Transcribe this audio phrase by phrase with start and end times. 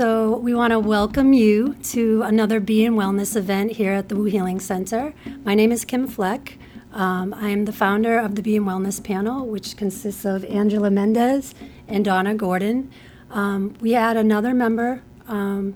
[0.00, 4.16] So, we want to welcome you to another Be in Wellness event here at the
[4.16, 5.12] Wu Healing Center.
[5.44, 6.56] My name is Kim Fleck.
[6.94, 10.90] Um, I am the founder of the Be in Wellness panel, which consists of Angela
[10.90, 11.54] Mendez
[11.86, 12.90] and Donna Gordon.
[13.28, 15.74] Um, we had another member, um,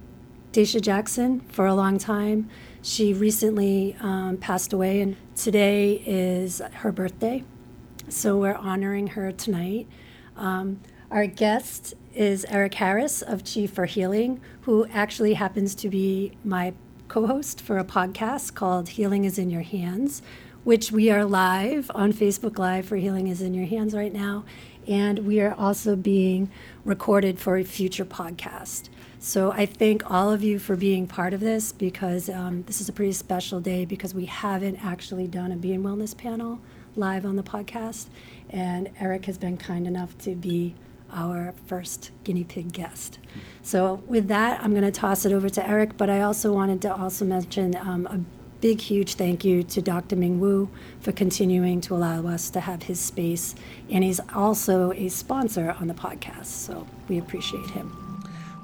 [0.53, 2.49] Daisha Jackson, for a long time.
[2.81, 7.45] She recently um, passed away, and today is her birthday.
[8.09, 9.86] So, we're honoring her tonight.
[10.35, 16.32] Um, our guest is Eric Harris of Chief for Healing, who actually happens to be
[16.45, 16.73] my
[17.09, 20.23] co host for a podcast called Healing is in Your Hands,
[20.63, 24.45] which we are live on Facebook Live for Healing is in Your Hands right now.
[24.87, 26.50] And we are also being
[26.85, 28.89] recorded for a future podcast.
[29.18, 32.89] So I thank all of you for being part of this because um, this is
[32.89, 36.61] a pretty special day because we haven't actually done a Be in Wellness panel
[36.95, 38.06] live on the podcast.
[38.51, 40.75] And Eric has been kind enough to be
[41.13, 43.19] our first guinea pig guest.
[43.63, 46.83] So with that, I'm going to toss it over to Eric, but I also wanted
[46.83, 48.21] to also mention um, a
[48.61, 50.17] big, huge thank you to Dr.
[50.17, 53.55] Ming Wu for continuing to allow us to have his space.
[53.91, 57.95] And he's also a sponsor on the podcast, so we appreciate him.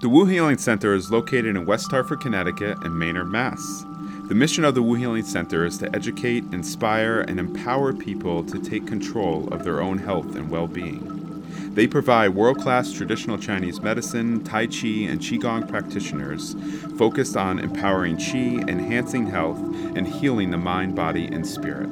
[0.01, 3.85] The Wu Healing Center is located in West Hartford, Connecticut and Maynard, Mass.
[4.29, 8.59] The mission of the Wu Healing Center is to educate, inspire, and empower people to
[8.59, 11.30] take control of their own health and well being.
[11.73, 16.57] They provide world class traditional Chinese medicine, Tai Chi, and Qigong practitioners
[16.99, 19.59] focused on empowering Qi, enhancing health,
[19.95, 21.91] and healing the mind, body, and spirit.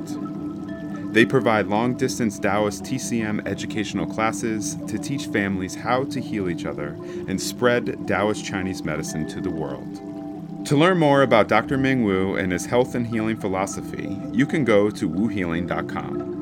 [1.12, 6.67] They provide long distance Taoist TCM educational classes to teach families how to heal each
[6.67, 6.97] other
[7.29, 10.01] and spread Taoist Chinese medicine to the world.
[10.67, 11.79] To learn more about Dr.
[11.79, 16.38] Ming Wu and his health and healing philosophy, you can go to wuhealing.com.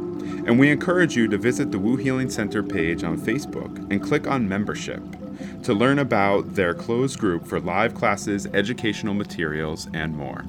[0.47, 4.29] And we encourage you to visit the Wu Healing Center page on Facebook and click
[4.29, 5.03] on Membership
[5.65, 10.45] to learn about their closed group for live classes, educational materials, and more.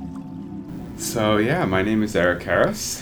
[0.99, 3.01] So, yeah, my name is Eric Harris,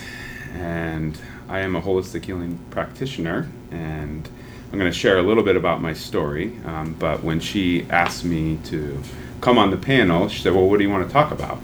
[0.54, 3.50] and I am a holistic healing practitioner.
[3.72, 4.30] And
[4.72, 6.58] I'm going to share a little bit about my story.
[6.64, 9.02] Um, but when she asked me to
[9.42, 11.60] come on the panel, she said, Well, what do you want to talk about?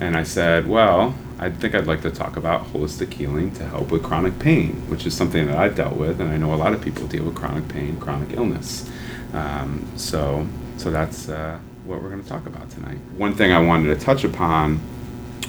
[0.00, 3.90] And I said, Well, I think I'd like to talk about holistic healing to help
[3.90, 6.72] with chronic pain, which is something that I've dealt with, and I know a lot
[6.72, 8.90] of people deal with chronic pain, chronic illness.
[9.32, 12.98] Um, so, so that's uh, what we're going to talk about tonight.
[13.16, 14.80] One thing I wanted to touch upon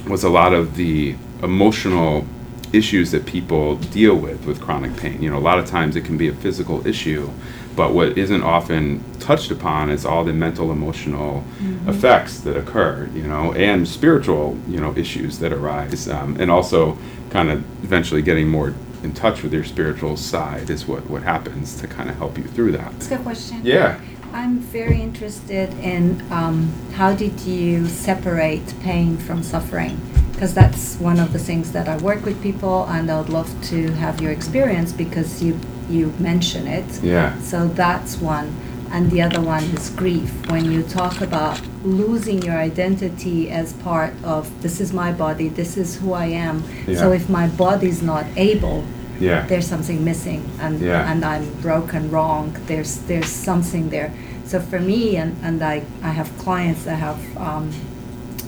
[0.08, 2.26] was a lot of the emotional
[2.72, 5.22] issues that people deal with with chronic pain.
[5.22, 7.30] You know, a lot of times it can be a physical issue,
[7.76, 11.90] but what isn't often touched upon is all the mental, emotional mm-hmm.
[11.90, 13.10] effects that occur.
[13.14, 16.98] You know, and spiritual, you know, issues that arise, um, and also
[17.30, 21.80] kind of eventually getting more in touch with your spiritual side is what what happens
[21.80, 22.92] to kind of help you through that.
[22.94, 23.62] That's a good question.
[23.64, 24.00] Yeah.
[24.32, 30.00] I'm very interested in um, how did you separate pain from suffering?
[30.40, 33.52] because that's one of the things that I work with people, and I would love
[33.72, 35.60] to have your experience because you
[35.90, 37.04] you mention it.
[37.04, 37.40] Yeah.
[37.42, 38.56] So that's one,
[38.92, 40.30] and the other one is grief.
[40.50, 45.78] When you talk about losing your identity as part of this is my body, this
[45.78, 46.64] is who I am.
[46.88, 46.98] Yeah.
[47.00, 48.84] So if my body's not able,
[49.20, 49.46] yeah.
[49.48, 51.12] there's something missing, and yeah.
[51.12, 52.56] and I'm broken, wrong.
[52.68, 54.14] There's there's something there.
[54.46, 57.38] So for me, and and I I have clients that have.
[57.38, 57.72] Um,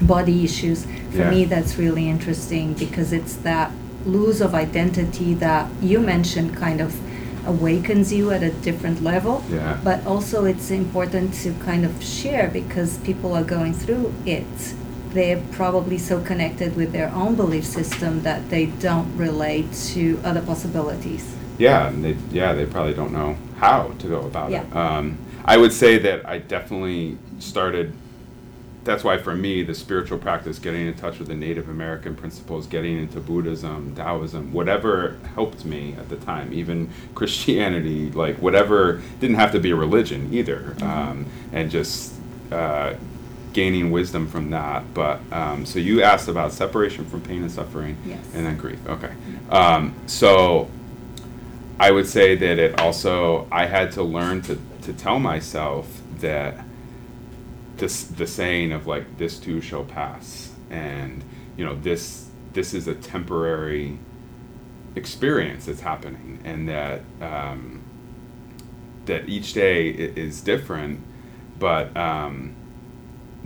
[0.01, 0.85] body issues.
[1.11, 1.29] For yeah.
[1.29, 3.71] me, that's really interesting because it's that
[4.05, 6.99] lose of identity that you mentioned kind of
[7.45, 9.43] awakens you at a different level.
[9.49, 9.79] Yeah.
[9.83, 14.75] But also, it's important to kind of share because people are going through it.
[15.09, 20.41] They're probably so connected with their own belief system that they don't relate to other
[20.41, 21.35] possibilities.
[21.57, 24.63] Yeah, and they yeah they probably don't know how to go about yeah.
[24.63, 24.75] it.
[24.75, 27.93] Um, I would say that I definitely started
[28.83, 32.67] that's why for me the spiritual practice getting in touch with the native american principles
[32.67, 39.35] getting into buddhism taoism whatever helped me at the time even christianity like whatever didn't
[39.35, 40.83] have to be a religion either mm-hmm.
[40.83, 42.13] um, and just
[42.51, 42.93] uh,
[43.53, 47.97] gaining wisdom from that but um, so you asked about separation from pain and suffering
[48.05, 48.19] yes.
[48.33, 49.11] and then grief okay
[49.49, 50.69] um, so
[51.79, 56.63] i would say that it also i had to learn to, to tell myself that
[57.81, 61.23] this the saying of like this too shall pass and
[61.57, 63.97] you know this this is a temporary
[64.95, 67.81] experience that's happening and that um,
[69.05, 71.01] that each day is different
[71.57, 72.53] but um,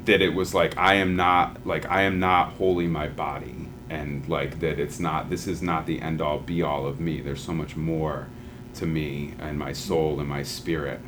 [0.04, 4.28] that it was like I am not like I am not wholly my body and
[4.28, 7.22] like that it's not this is not the end all be all of me.
[7.22, 8.28] There's so much more
[8.74, 11.00] to me and my soul and my spirit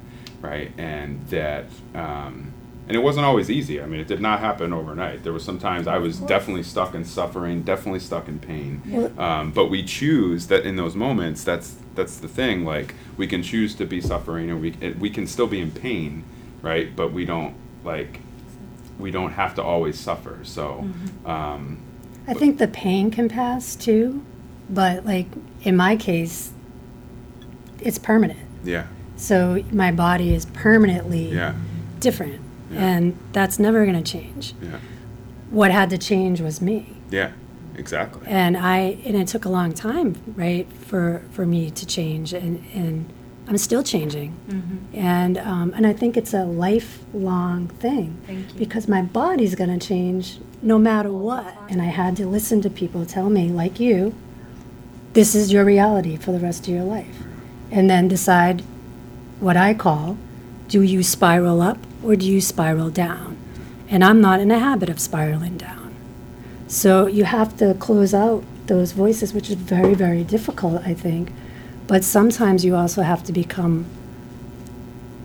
[0.41, 0.71] right?
[0.77, 1.65] And that
[1.95, 2.53] um,
[2.87, 3.81] and it wasn't always easy.
[3.81, 5.23] I mean, it did not happen overnight.
[5.23, 8.81] There was sometimes I was definitely stuck in suffering, definitely stuck in pain.
[9.17, 11.43] Um, but we choose that in those moments.
[11.43, 12.63] That's that's the thing.
[12.65, 16.23] Like we can choose to be suffering, and we we can still be in pain,
[16.61, 16.95] right?
[16.95, 18.21] But we don't like
[18.97, 20.39] we don't have to always suffer.
[20.43, 20.83] So.
[20.85, 21.27] Mm-hmm.
[21.29, 21.77] Um,
[22.29, 24.21] I think the pain can pass too,
[24.69, 25.27] but like
[25.61, 26.51] in my case,
[27.79, 28.39] it's permanent.
[28.63, 28.87] yeah.
[29.15, 31.53] So my body is permanently Yeah.
[31.99, 32.39] different,
[32.71, 32.85] Yeah.
[32.85, 34.53] and that's never going to change.
[34.61, 34.79] Yeah.
[35.49, 37.31] What had to change was me, Yeah.
[37.77, 38.27] Exactly.
[38.27, 42.63] and I and it took a long time, right, for for me to change, and
[42.73, 43.05] and
[43.47, 44.77] I'm still changing, mm-hmm.
[44.97, 48.59] and um, and I think it's a lifelong thing Thank you.
[48.59, 52.69] because my body's going to change no matter what, and I had to listen to
[52.69, 54.15] people tell me, like you,
[55.13, 57.15] this is your reality for the rest of your life,
[57.71, 58.63] and then decide
[59.39, 60.17] what I call
[60.67, 61.77] do you spiral up
[62.07, 63.36] or do you spiral down?
[63.89, 65.94] And I'm not in a habit of spiraling down.
[66.68, 71.31] So you have to close out those voices, which is very, very difficult, I think.
[71.86, 73.86] But sometimes you also have to become,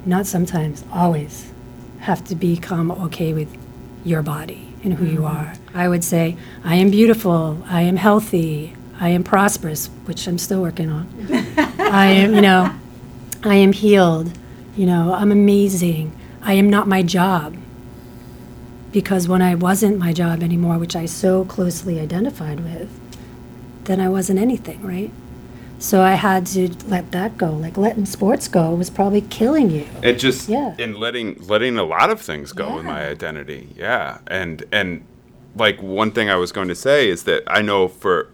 [0.05, 1.53] not sometimes, always,
[2.01, 3.57] have to become okay with
[4.05, 5.37] your body and who you mm-hmm.
[5.37, 5.55] are.
[5.75, 10.61] I would say, I am beautiful, I am healthy, I am prosperous, which I'm still
[10.61, 11.09] working on.
[11.79, 12.75] I am, you know,
[13.45, 14.37] I am healed,
[14.77, 16.19] you know, I'm amazing.
[16.43, 17.57] I am not my job.
[18.91, 22.91] Because when I wasn't my job anymore, which I so closely identified with,
[23.85, 25.11] then I wasn't anything, right?
[25.79, 27.51] So I had to let that go.
[27.51, 29.87] Like letting sports go was probably killing you.
[30.03, 30.77] it just Yeah.
[30.79, 35.05] And letting letting a lot of things go in my identity yeah and and
[35.57, 38.29] like one thing i was going to say is that i know for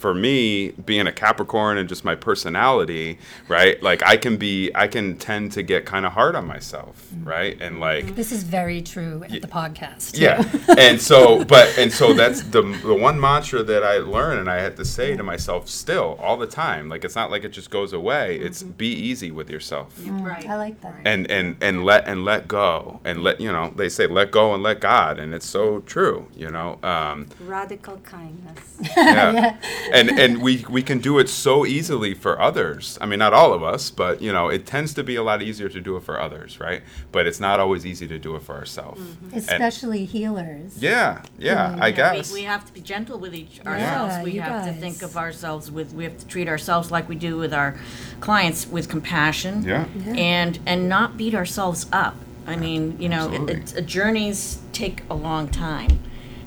[0.00, 3.18] for me being a capricorn and just my personality
[3.48, 7.06] right like i can be i can tend to get kind of hard on myself
[7.22, 10.18] right and like This is very true at the podcast.
[10.18, 10.42] yeah.
[10.78, 14.58] And so but and so that's the the one mantra that i learned and i
[14.60, 17.70] had to say to myself still all the time like it's not like it just
[17.70, 19.88] goes away it's be easy with yourself.
[20.06, 20.48] Right.
[20.48, 20.94] I like that.
[21.04, 24.54] and and and let and let go and let you know they say let go
[24.54, 28.60] and let god and it's so true you know um Radical kindness.
[28.96, 29.56] yeah,
[29.92, 33.52] and and we we can do it so easily for others i mean not all
[33.52, 36.02] of us but you know it tends to be a lot easier to do it
[36.02, 36.82] for others right
[37.12, 39.00] but it's not always easy to do it for ourselves
[39.34, 40.82] Especially healers.
[40.82, 44.24] yeah yeah i We, guess we have to be gentle with each ourselves.
[44.24, 45.92] we you have to think of ourselves with.
[45.92, 47.78] We have to treat ourselves like we do with our
[48.20, 49.62] clients with compassion.
[49.62, 52.14] yeah And and not beat ourselves up.
[52.46, 53.54] I mean, you know, it, Absolutely.
[53.54, 56.00] it's, uh, journeys take a long time,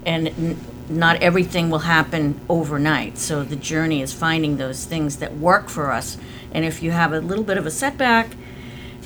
[0.05, 0.57] and n-
[0.89, 3.17] not everything will happen overnight.
[3.17, 6.17] So the journey is finding those things that work for us.
[6.51, 8.35] And if you have a little bit of a setback,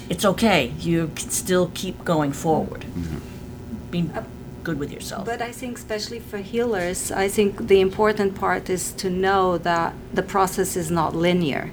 [0.10, 0.74] it's okay.
[0.80, 2.82] You can still keep going forward.
[2.82, 3.18] Mm-hmm.
[3.92, 4.10] Be
[4.64, 5.26] good with yourself.
[5.26, 9.94] But I think, especially for healers, I think the important part is to know that
[10.14, 11.72] the process is not linear.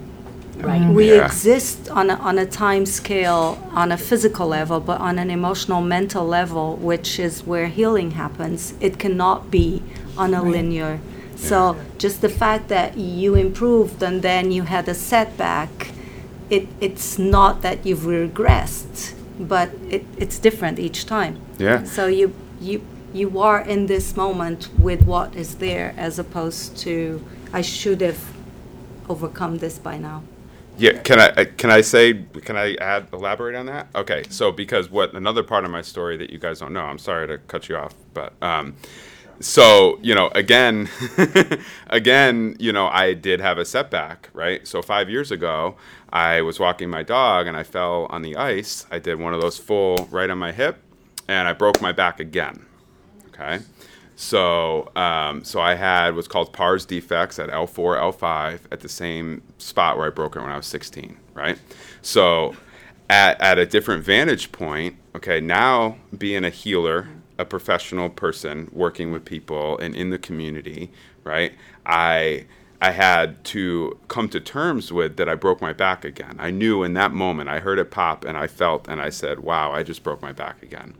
[0.57, 0.81] Right.
[0.81, 0.95] Mm-hmm.
[0.95, 1.25] We Yeah.
[1.27, 5.81] exist on a, on a time scale, on a physical level, but on an emotional,
[5.83, 9.83] mental level, which is where healing happens, it cannot be
[10.17, 11.01] on a linear.
[11.37, 15.89] So just the fact that you improved and then you had a setback,
[16.49, 21.37] it, it's not that you've regressed, but it, it's different each time.
[21.59, 22.81] yeah So you you
[23.13, 27.21] you are in this moment with what is there, as opposed to
[27.53, 28.19] I should have
[29.09, 30.23] overcome this by now.
[30.77, 33.89] Yeah, can I uh, can I say can I add elaborate on that?
[33.95, 36.99] Okay, so because what another part of my story that you guys don't know, I'm
[36.99, 38.75] sorry to cut you off, but um,
[39.39, 40.89] so you know again,
[41.87, 44.67] again, you know I did have a setback, right?
[44.67, 45.77] So five years ago,
[46.13, 48.85] I was walking my dog and I fell on the ice.
[48.91, 50.79] I did one of those full right on my hip,
[51.29, 52.67] and I broke my back again.
[53.29, 53.61] Okay.
[54.17, 59.43] So, um, so I had what's called pars defects at L4, L5 at the same
[59.59, 61.59] spot where I broke it when I was 16, right?
[62.03, 62.55] So,
[63.11, 69.11] at, at a different vantage point, okay, now being a healer, a professional person working
[69.11, 70.91] with people and in the community,
[71.25, 71.53] right?
[71.85, 72.47] I
[72.81, 76.37] I had to come to terms with that I broke my back again.
[76.39, 79.41] I knew in that moment, I heard it pop and I felt and I said,
[79.41, 80.95] "Wow, I just broke my back again."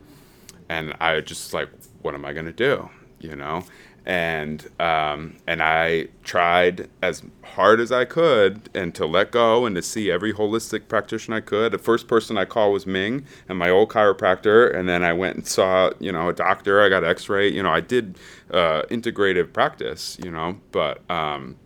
[0.69, 1.69] and I just like,
[2.01, 2.89] what am I gonna do?
[3.25, 3.63] You know,
[4.05, 9.75] and um, and I tried as hard as I could and to let go and
[9.75, 11.71] to see every holistic practitioner I could.
[11.71, 15.37] The first person I called was Ming and my old chiropractor, and then I went
[15.37, 16.81] and saw you know a doctor.
[16.83, 17.51] I got X-ray.
[17.51, 18.17] You know, I did
[18.51, 20.17] uh, integrative practice.
[20.23, 21.09] You know, but.
[21.09, 21.57] Um,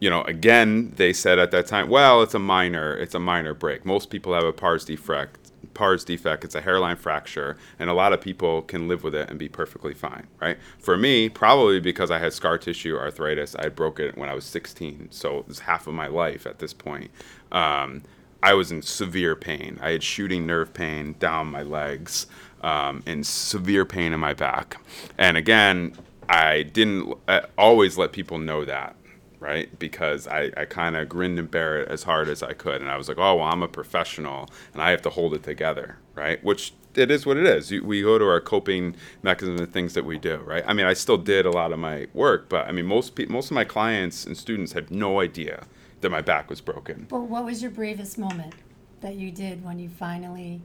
[0.00, 3.52] you know, again, they said at that time, well, it's a minor, it's a minor
[3.52, 3.84] break.
[3.84, 5.38] Most people have a pars defect,
[5.80, 6.44] pars defect.
[6.44, 9.48] It's a hairline fracture, and a lot of people can live with it and be
[9.48, 10.58] perfectly fine, right?
[10.78, 14.44] For me, probably because I had scar tissue arthritis, I broke it when I was
[14.44, 17.10] 16, so it's half of my life at this point.
[17.50, 18.02] Um,
[18.42, 19.78] I was in severe pain.
[19.80, 22.26] I had shooting nerve pain down my legs
[22.60, 24.76] um, and severe pain in my back.
[25.16, 25.94] And again,
[26.28, 27.14] I didn't
[27.56, 28.96] always let people know that,
[29.40, 29.76] right?
[29.78, 32.80] Because I, I kind of grinned and bear it as hard as I could.
[32.80, 35.42] And I was like, oh, well, I'm a professional and I have to hold it
[35.42, 36.42] together, right?
[36.44, 37.70] Which it is what it is.
[37.70, 40.62] We go to our coping mechanisms and things that we do, right?
[40.66, 43.26] I mean, I still did a lot of my work, but I mean, most pe-
[43.26, 45.64] most of my clients and students had no idea
[46.02, 47.06] that my back was broken.
[47.08, 48.54] But what was your bravest moment
[49.00, 50.60] that you did when you finally,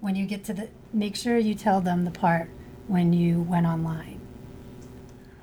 [0.00, 2.48] when you get to the, make sure you tell them the part
[2.86, 4.20] when you went online.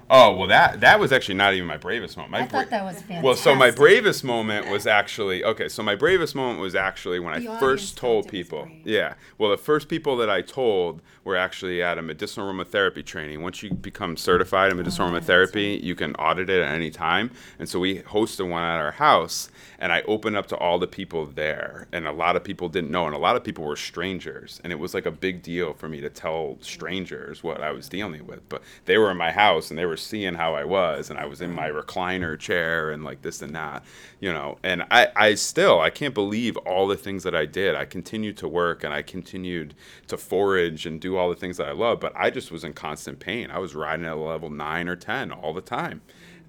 [0.09, 2.31] Oh well, that that was actually not even my bravest moment.
[2.31, 3.23] My I thought that was fantastic.
[3.23, 5.69] Well, so my bravest moment was actually okay.
[5.69, 8.67] So my bravest moment was actually when The I first told felt it was people.
[8.83, 9.13] Yeah.
[9.37, 13.41] Well, the first people that I told were actually at a medicinal aromatherapy training.
[13.41, 16.91] Once you become certified in oh, medicinal Oh, aromatherapy, you can audit it at any
[16.91, 17.31] time.
[17.59, 19.49] And so we hosted one at our house,
[19.79, 22.91] and I opened up to all the people there, and a lot of people didn't
[22.91, 25.73] know, and a lot of people were strangers, and it was like a big deal
[25.73, 28.47] for me to tell strangers what I was dealing with.
[28.49, 31.25] But they were in my house, and they were seeing how I was, and I
[31.25, 33.83] was in my recliner chair, and like this and that,
[34.19, 34.57] you know.
[34.63, 37.75] And I, I still, I can't believe all the things that I did.
[37.75, 39.73] I continued to work, and I continued
[40.07, 42.73] to forage and do all the things that I love, but I just was in
[42.73, 43.51] constant pain.
[43.51, 46.01] I was riding at a level nine or ten all the time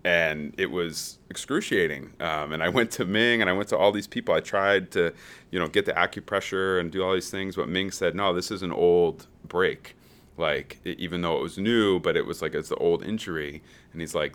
[0.05, 2.13] and it was excruciating.
[2.21, 4.35] Um, and I went to Ming and I went to all these people.
[4.35, 5.13] I tried to,
[5.51, 8.51] you know, get the acupressure and do all these things, but Ming said, no, this
[8.51, 9.97] is an old break.
[10.37, 13.63] Like, e- even though it was new, but it was like it's the old injury.
[13.93, 14.35] And he's like,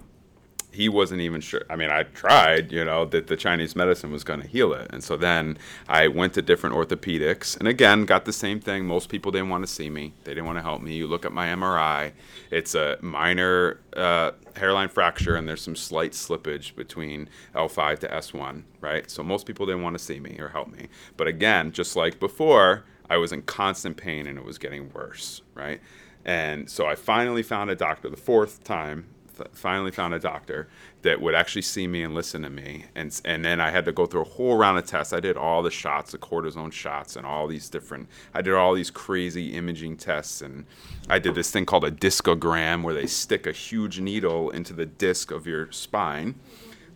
[0.71, 1.63] he wasn't even sure.
[1.69, 4.87] I mean, I tried, you know, that the Chinese medicine was going to heal it.
[4.91, 5.57] And so then
[5.87, 8.85] I went to different orthopedics and again got the same thing.
[8.85, 10.95] Most people didn't want to see me, they didn't want to help me.
[10.95, 12.11] You look at my MRI,
[12.51, 18.63] it's a minor uh, hairline fracture and there's some slight slippage between L5 to S1,
[18.79, 19.09] right?
[19.09, 20.87] So most people didn't want to see me or help me.
[21.17, 25.41] But again, just like before, I was in constant pain and it was getting worse,
[25.55, 25.81] right?
[26.25, 29.07] And so I finally found a doctor the fourth time
[29.53, 30.67] finally found a doctor
[31.01, 33.91] that would actually see me and listen to me and and then I had to
[33.91, 35.13] go through a whole round of tests.
[35.13, 38.73] I did all the shots, the cortisone shots and all these different I did all
[38.73, 40.65] these crazy imaging tests and
[41.09, 44.85] I did this thing called a discogram where they stick a huge needle into the
[44.85, 46.35] disc of your spine.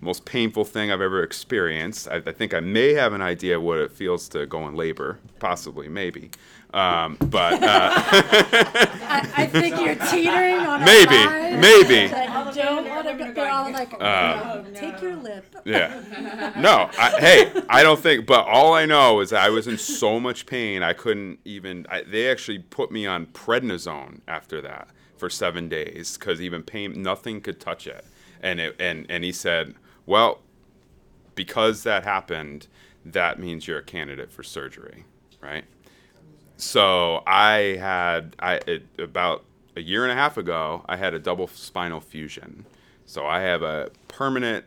[0.02, 2.10] Most painful thing I've ever experienced.
[2.10, 5.20] I, I think I may have an idea what it feels to go in labor,
[5.40, 6.30] possibly, maybe.
[6.74, 12.08] Um, but uh, I, I think you're teetering on Maybe, maybe.
[12.08, 13.32] that don't want to.
[13.34, 15.56] They're all like, Uh, "No, take your lip.
[15.66, 16.54] Yeah.
[16.58, 18.26] No, I, hey, I don't think.
[18.26, 21.86] But all I know is that I was in so much pain I couldn't even.
[21.90, 24.88] I, they actually put me on prednisone after that
[25.18, 28.06] for seven days because even pain, nothing could touch it.
[28.42, 29.76] And it and and he said,
[30.06, 30.40] well,
[31.36, 32.68] because that happened,
[33.06, 35.06] that means you're a candidate for surgery,
[35.42, 35.66] right?
[36.58, 39.44] So I had I it, about
[39.76, 42.66] a year and a half ago I had a double spinal fusion.
[43.06, 44.66] So I have a permanent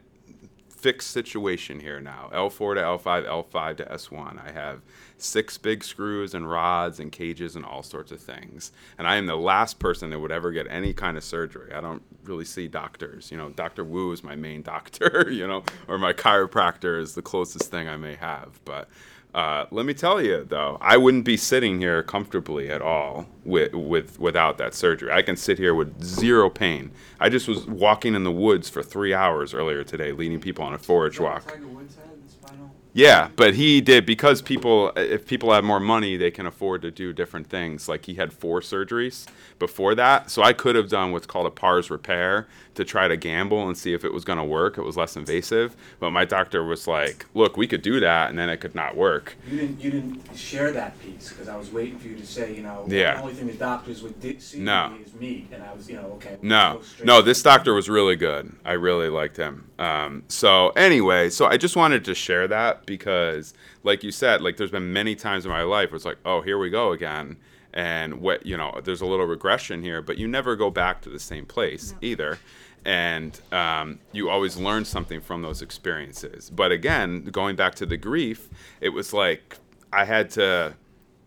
[0.87, 2.31] fixed situation here now.
[2.33, 4.47] L4 to L5, L5 to S1.
[4.47, 4.83] I have
[5.19, 8.71] six big screws and rods and cages and all sorts of things.
[8.99, 11.73] And I am the last person that would ever get any kind of surgery.
[11.73, 13.33] I don't really see doctors.
[13.33, 13.83] You know, Dr.
[13.83, 17.97] Wu is my main doctor, you know, or my chiropractor is the closest thing I
[17.97, 18.61] may have.
[18.64, 18.88] But
[19.37, 23.75] uh, let me tell you, though, I wouldn't be sitting here comfortably at all with,
[23.75, 25.12] with without that surgery.
[25.12, 26.90] I can sit here with zero pain.
[27.21, 30.73] I just was walking in the woods for three hours earlier today, leading people on
[30.73, 31.52] a forage walk.
[31.52, 32.75] Tiger Woods had the spinal.
[32.95, 36.90] Yeah, but he did because people, if people have more money, they can afford to
[36.90, 37.90] do different things.
[37.90, 39.26] Like he had four surgeries
[39.59, 43.16] before that, so I could have done what's called a pars repair to try to
[43.16, 44.78] gamble and see if it was going to work.
[44.78, 48.38] It was less invasive, but my doctor was like, "Look, we could do that, and
[48.38, 49.80] then it could not work." You didn't.
[49.80, 52.87] You didn't share that piece because I was waiting for you to say, you know,
[52.88, 53.16] Yeah.
[53.16, 54.95] the only thing the doctors would di- see No.
[55.04, 56.37] is meat, and I was, you know, okay.
[56.42, 58.52] No, let's go straight no, this doctor was really good.
[58.64, 59.64] I really liked him.
[59.78, 64.56] Um, so anyway, so I just wanted to share that because, like you said, like
[64.56, 67.37] there's been many times in my life where it's like, oh, here we go again,
[67.75, 71.11] and what you know, there's a little regression here, but you never go back to
[71.11, 72.38] the same place either.
[72.87, 76.50] And um, you always learn something from those experiences.
[76.50, 78.49] But again, going back to the grief,
[78.81, 79.57] it was like
[79.93, 80.75] I had to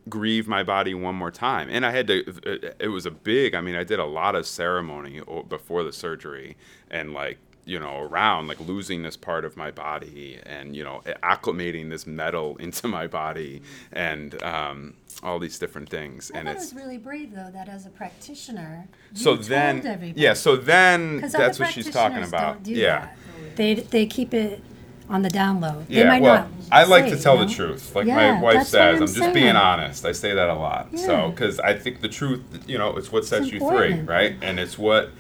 [0.08, 3.54] grieve my body one more time and i had to it, it was a big
[3.54, 6.58] i mean i did a lot of ceremony before the surgery
[6.90, 7.38] and like
[7.70, 12.08] you know around like losing this part of my body and you know acclimating this
[12.08, 13.62] metal into my body
[13.92, 16.32] and um, all these different things.
[16.34, 20.20] I and it's was really brave though that as a practitioner, so then everybody.
[20.20, 22.56] yeah so then that's what she's talking about.
[22.56, 23.00] don't do yeah.
[23.00, 23.18] that.
[23.56, 24.64] They they keep it
[25.08, 25.86] on the down low.
[25.88, 28.34] They yeah might well not i like say, to tell you the truth like Yeah,
[28.34, 28.98] my wife says.
[28.98, 30.06] I'm i'm, just being honest.
[30.06, 30.98] I say that a lot.
[30.98, 34.36] So because i think the truth you know it's what sets you free right?
[34.42, 35.12] And it's what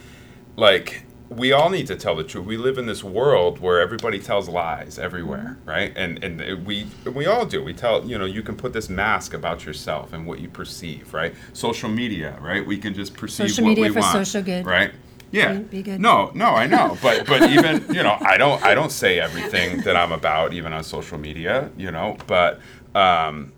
[0.56, 2.45] like we all need to tell the truth.
[2.45, 5.69] We live in this world where everybody tells lies everywhere, Mm-hmm.
[5.69, 5.93] right?
[5.95, 7.63] And and we we all do.
[7.63, 11.13] We tell you know you can put this mask about yourself and what you perceive,
[11.13, 11.33] right?
[11.53, 12.65] Social media, right?
[12.65, 14.65] We can just perceive Social what media we for want, social good.
[14.65, 14.91] right?
[15.31, 15.53] Yeah.
[15.53, 16.00] Be- be good.
[16.01, 19.81] No, no, I know, but but even you know I don't I don't say everything
[19.81, 22.59] that I'm about even on social media, you know, but
[22.95, 23.53] um,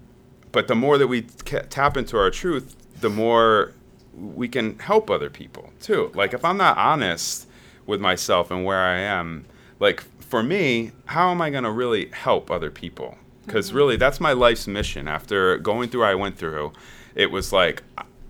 [0.52, 3.72] but the more that we ca- tap into our truth, the more
[4.14, 6.12] we can help other people too.
[6.14, 7.48] Like if I'm not honest
[7.86, 9.46] with myself and where I am,
[9.80, 13.18] like for me, how am I going to really help other people?
[13.46, 13.78] Because mm-hmm.
[13.78, 15.08] really, that's my life's mission.
[15.08, 16.74] After going through what I went through,
[17.16, 17.84] it was like,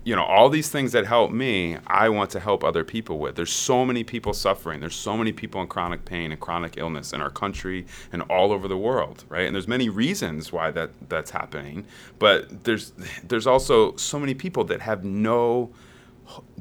[0.04, 3.36] you know, all these things that help me, I want to help other people with.
[3.36, 4.80] There's so many people suffering.
[4.80, 8.50] There's so many people in chronic pain and chronic illness in our country and all
[8.50, 9.46] over the world, right?
[9.46, 11.86] And there's many reasons why that that's happening,
[12.18, 12.92] but there's
[13.22, 15.70] there's also so many people that have no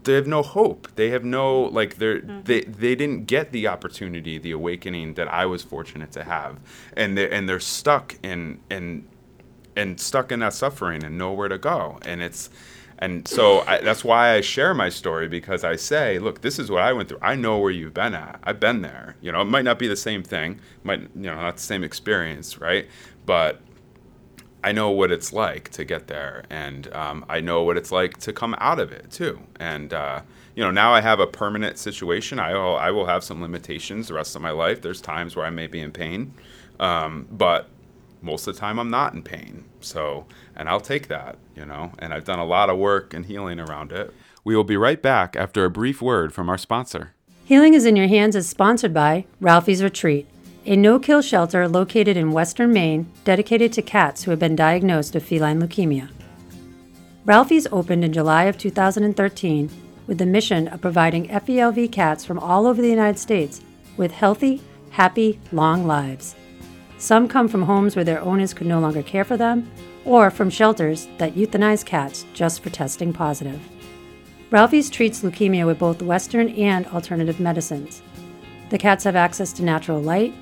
[0.04, 0.88] they have no hope.
[0.96, 2.42] They have no like they're mm-hmm.
[2.44, 6.60] they they didn't get the opportunity, the awakening that I was fortunate to have,
[6.96, 9.08] and they and they're stuck in and
[9.76, 12.00] and stuck in that suffering and nowhere to go.
[12.04, 12.50] And it's
[13.02, 16.70] and so I, that's why I share my story because I say, look, this is
[16.70, 17.18] what I went through.
[17.22, 18.40] I know where you've been at.
[18.44, 19.16] I've been there.
[19.22, 21.84] You know, it might not be the same thing, might you know, not the same
[21.84, 22.88] experience, right?
[23.26, 23.60] But
[24.64, 28.18] I know what it's like to get there, and um, I know what it's like
[28.20, 29.40] to come out of it too.
[29.60, 30.22] And uh,
[30.56, 32.40] you know, now I have a permanent situation.
[32.40, 34.82] I will, I will have some limitations the rest of my life.
[34.82, 36.34] There's times where I may be in pain,
[36.80, 37.70] um, but
[38.22, 39.66] most of the time I'm not in pain.
[39.80, 41.94] So, and I'll take that, you know.
[42.00, 44.14] And I've done a lot of work and healing around it.
[44.44, 47.14] We will be right back after a brief word from our sponsor.
[47.46, 50.28] Healing is in Your Hands is sponsored by Ralphie's Retreat,
[50.66, 55.16] a no kill shelter located in western Maine dedicated to cats who have been diagnosed
[55.16, 56.10] with feline leukemia.
[57.26, 59.70] Ralphie's opened in July of 2013
[60.06, 63.62] with the mission of providing FELV cats from all over the United States
[63.98, 66.36] with healthy, happy, long lives.
[66.98, 69.70] Some come from homes where their owners could no longer care for them,
[70.06, 73.60] or from shelters that euthanize cats just for testing positive.
[74.52, 78.02] Ralphie's treats leukemia with both Western and alternative medicines.
[78.70, 80.34] The cats have access to natural light,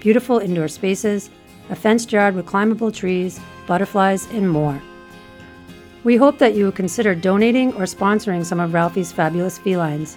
[0.00, 1.30] beautiful indoor spaces,
[1.70, 4.80] a fenced yard with climbable trees, butterflies, and more.
[6.04, 10.16] We hope that you will consider donating or sponsoring some of Ralphie's fabulous felines.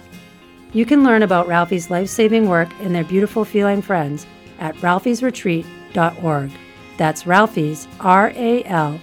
[0.72, 4.26] You can learn about Ralphie's life saving work and their beautiful feline friends
[4.58, 6.50] at ralphiesretreat.org.
[6.96, 9.00] That's Ralphie's, R A L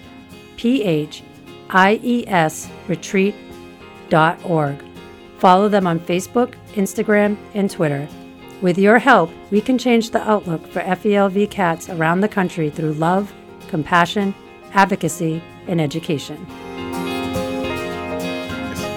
[0.58, 1.22] P H
[1.70, 4.84] I E S, retreat.org.
[5.38, 8.08] Follow them on Facebook, Instagram, and Twitter.
[8.62, 12.92] With your help, we can change the outlook for FELV cats around the country through
[12.92, 13.34] love,
[13.70, 14.36] compassion,
[14.74, 16.46] advocacy, and education.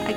[0.05, 0.15] I,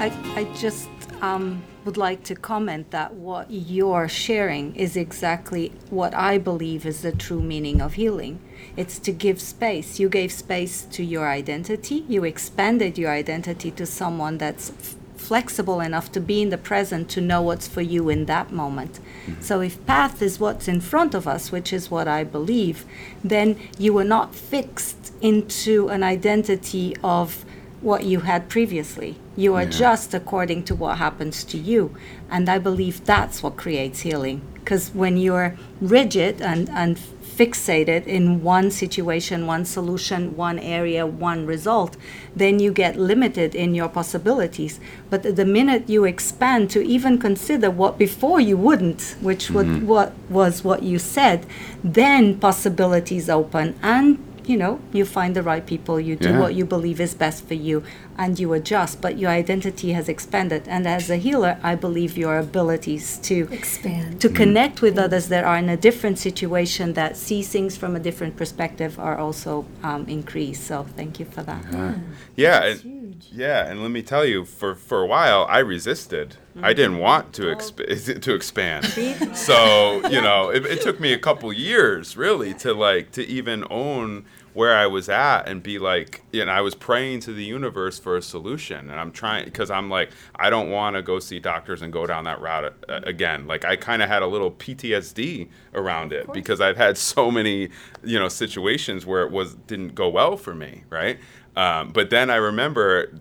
[0.00, 0.88] I, I just
[1.20, 7.02] um, would like to comment that what you're sharing is exactly what I believe is
[7.02, 8.40] the true meaning of healing.
[8.76, 10.00] It's to give space.
[10.00, 14.96] You gave space to your identity, you expanded your identity to someone that's
[15.30, 18.94] flexible enough to be in the present to know what's for you in that moment.
[18.98, 19.40] Mm-hmm.
[19.40, 22.84] So if path is what's in front of us, which is what I believe,
[23.22, 27.44] then you are not fixed into an identity of
[27.80, 29.14] what you had previously.
[29.36, 29.84] You are Yeah.
[29.84, 31.94] just according to what happens to you.
[32.28, 34.40] And I believe that's what creates healing.
[34.54, 36.98] Because when you're rigid and, and
[37.40, 41.96] fixated in one situation, one solution, one area, one result,
[42.36, 44.78] then you get limited in your possibilities.
[45.08, 49.86] But the minute you expand to even consider what before you wouldn't, which would, mm-hmm.
[49.86, 51.46] what was what you said,
[51.82, 54.18] then possibilities open and
[54.50, 56.40] you know, you find the right people, you do Yeah.
[56.40, 57.76] what you believe is best for you,
[58.18, 59.00] and you adjust.
[59.00, 60.62] But your identity has expanded.
[60.66, 64.20] And as a healer, I believe your abilities to Expand.
[64.20, 64.34] to mm.
[64.34, 68.34] connect with others that are in a different situation that see things from a different
[68.36, 70.64] perspective are also um, increased.
[70.70, 71.62] So thank you for that.
[71.66, 71.92] Uh-huh.
[71.92, 72.02] Mm.
[72.36, 76.58] Yeah, and, yeah, and let me tell you, for for a while I resisted I
[76.58, 76.76] mm-hmm.
[76.76, 77.54] didn't want to oh.
[77.54, 78.84] exp- to expand.
[79.36, 83.64] so you know, it, it took me a couple years really to like to even
[83.70, 87.44] own where I was at and be like, you know, I was praying to the
[87.44, 88.90] universe for a solution.
[88.90, 92.06] And I'm trying, because I'm like, I don't want to go see doctors and go
[92.06, 93.46] down that route uh, again.
[93.46, 97.68] Like, I kind of had a little PTSD around it because I've had so many,
[98.02, 101.18] you know, situations where it was, didn't go well for me, right?
[101.56, 103.12] Um, but then I remember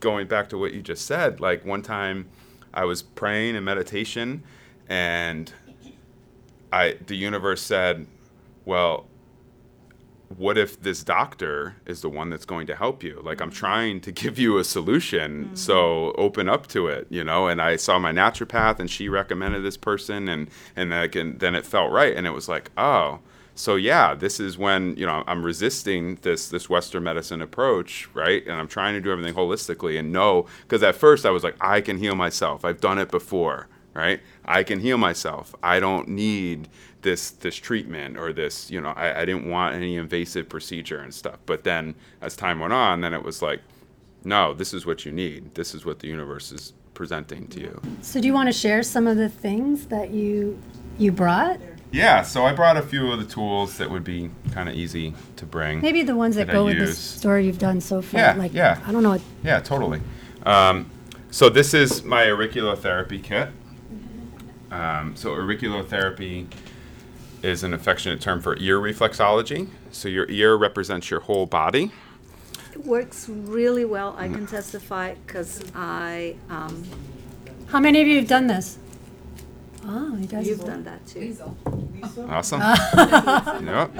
[0.00, 2.28] going back to what you just said, like one time
[2.74, 4.42] I was praying in meditation
[4.88, 5.52] and
[6.72, 8.06] I, the universe said,
[8.64, 9.06] well,
[10.38, 13.20] what if this doctor is the one that's going to help you?
[13.24, 15.54] Like, I'm trying to give you a solution, mm-hmm.
[15.54, 17.48] so open up to it, you know.
[17.48, 21.54] And I saw my naturopath, and she recommended this person, and and like, and then
[21.54, 23.20] it felt right, and it was like, oh,
[23.54, 28.42] so yeah, this is when you know I'm resisting this this Western medicine approach, right?
[28.46, 31.56] And I'm trying to do everything holistically, and no, because at first I was like,
[31.60, 32.64] I can heal myself.
[32.64, 34.20] I've done it before, right?
[34.44, 35.54] I can heal myself.
[35.62, 36.68] I don't need
[37.02, 41.12] this this treatment or this you know I, I didn't want any invasive procedure and
[41.12, 41.38] stuff.
[41.46, 43.60] But then as time went on then it was like
[44.24, 45.54] no this is what you need.
[45.54, 47.80] This is what the universe is presenting to you.
[48.02, 50.58] So do you want to share some of the things that you
[50.98, 51.60] you brought?
[51.90, 55.12] Yeah so i brought a few of the tools that would be kind of easy
[55.36, 58.18] to bring maybe the ones that, that go with the story you've done so far
[58.18, 58.80] yeah like yeah.
[58.86, 60.00] I don't know what yeah totally.
[60.44, 60.90] Um,
[61.30, 63.48] so this is my auriculotherapy kit.
[64.70, 66.46] Um, so auriculotherapy
[67.42, 69.68] is an affectionate term for ear reflexology.
[69.90, 71.90] So your ear represents your whole body.
[72.72, 74.14] It works really well.
[74.16, 76.36] I can testify because I.
[76.48, 76.84] Um,
[77.66, 78.78] How many of you have done this?
[79.84, 80.46] Oh, you guys.
[80.46, 81.36] You've done that too.
[82.28, 82.60] Awesome.
[83.66, 83.90] yep.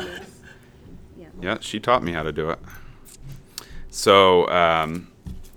[1.19, 1.27] Yeah.
[1.41, 2.59] yeah, she taught me how to do it.
[3.91, 5.09] So um,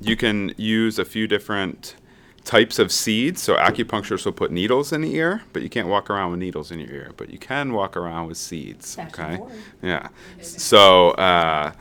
[0.02, 1.96] you can use a few different
[2.46, 3.42] types of seeds.
[3.42, 6.72] So acupuncturists will put needles in the ear, but you can't walk around with needles
[6.72, 7.12] in your ear.
[7.18, 8.98] But you can walk around with seeds.
[8.98, 9.40] Okay.
[9.82, 10.10] Yeah.
[10.42, 11.74] So uh,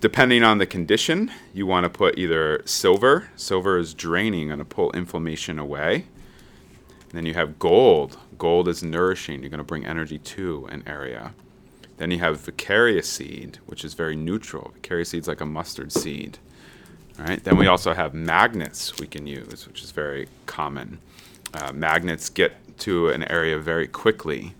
[0.00, 3.28] depending on the condition, you want to put either silver.
[3.36, 6.06] Silver is draining, going to pull inflammation away.
[7.10, 8.16] And then you have gold.
[8.38, 9.40] Gold is nourishing.
[9.42, 11.34] You're going to bring energy to an area.
[11.98, 14.72] Then you have vaccaria seed, which is very neutral.
[14.80, 16.38] Vaccaria seed is like a mustard seed.
[17.18, 17.42] All right.
[17.42, 20.98] Then we also have magnets we can use, which is very common.
[21.54, 24.54] Uh, magnets get to an area very quickly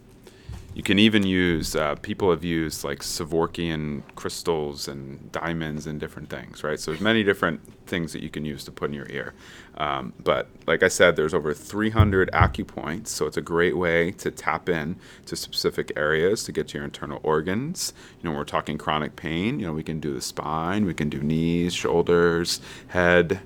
[0.75, 6.31] you can even use, uh, people have used like Herkimer crystals and diamonds and different
[6.31, 6.81] things, right?
[6.81, 9.35] So there's many different things that you can use to put in your ear.
[9.77, 14.31] Um, but like I said, there's over 300 acupoints, so it's a great way to
[14.31, 17.93] tap in to specific areas to get to your internal organs.
[18.19, 20.95] You know, when we're talking chronic pain, you know, we can do the spine, we
[20.95, 23.41] can do knees, shoulders, head.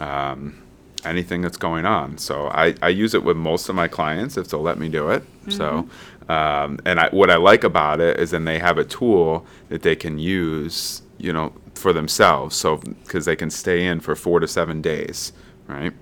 [0.00, 0.62] Um,
[1.04, 2.18] anything that's going on.
[2.18, 5.08] So I, I use it with most of my clients if they'll let me do
[5.10, 5.22] it.
[5.22, 5.50] Mm-hmm.
[5.52, 5.88] So
[6.28, 9.82] um, and I, what I like about it is then they have a tool that
[9.82, 12.56] they can use, you know, for themselves.
[12.56, 15.32] So because they can stay in for four to seven days,
[15.66, 15.92] right?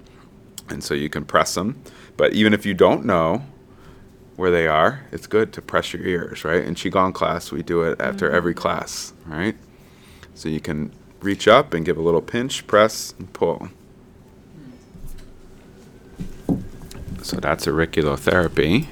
[0.68, 1.82] And so you can press them.
[2.16, 3.44] But even if you don't know
[4.36, 6.64] where they are, it's good to press your ears, right?
[6.64, 8.36] In qigong class, we do it after mm-hmm.
[8.36, 9.56] every class, right?
[10.34, 13.68] So you can reach up and give a little pinch, press, and pull.
[17.22, 18.86] So that's auriculotherapy.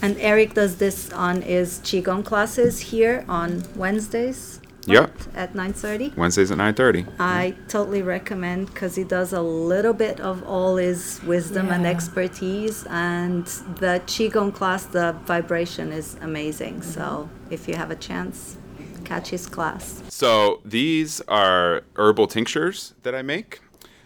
[0.00, 4.57] And Eric does this on his qigong classes here on Wednesdays.
[4.92, 5.12] Yep.
[5.34, 6.16] At 9:30.
[6.16, 7.06] Wednesdays at 9:30.
[7.18, 12.84] I totally recommend because he does a little bit of all his wisdom and expertise,
[12.88, 13.46] and
[13.78, 16.82] the qigong class, the vibration is amazing.
[16.82, 18.56] So if you have a chance,
[19.04, 20.02] catch his class.
[20.08, 23.60] So these are herbal tinctures that I make.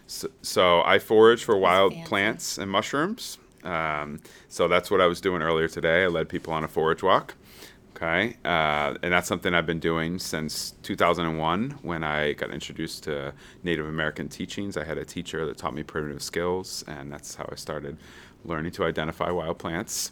[0.07, 3.37] So, so I forage for wild plants and mushrooms.
[3.63, 4.19] Um,
[4.49, 6.03] so that's what I was doing earlier today.
[6.03, 7.35] I led people on a forage walk.
[8.03, 8.35] Okay.
[8.43, 13.87] Uh, and that's something I've been doing since 2001 when I got introduced to Native
[13.87, 14.75] American teachings.
[14.75, 17.95] I had a teacher that taught me primitive skills, and that's how I started
[18.43, 20.11] learning to identify wild plants.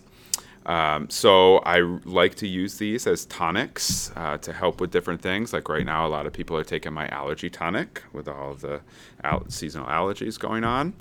[0.66, 5.52] Um, so I like to use these as tonics uh, to help with different things.
[5.52, 8.62] Like right now, a lot of people are taking my allergy tonic with all of
[8.62, 8.82] the
[9.24, 10.94] al- seasonal allergies going on.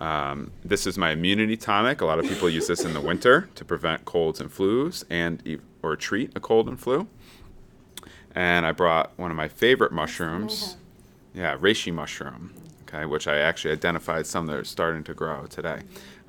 [0.00, 2.00] Um, this is my immunity tonic.
[2.00, 5.44] A lot of people use this in the winter to prevent colds and flus and
[5.46, 7.08] e- or treat a cold and flu.
[8.34, 10.76] And I brought one of my favorite mushrooms.
[11.34, 12.54] Yeah, reishi mushroom.
[12.82, 15.82] Okay, which I actually identified some that are starting to grow today.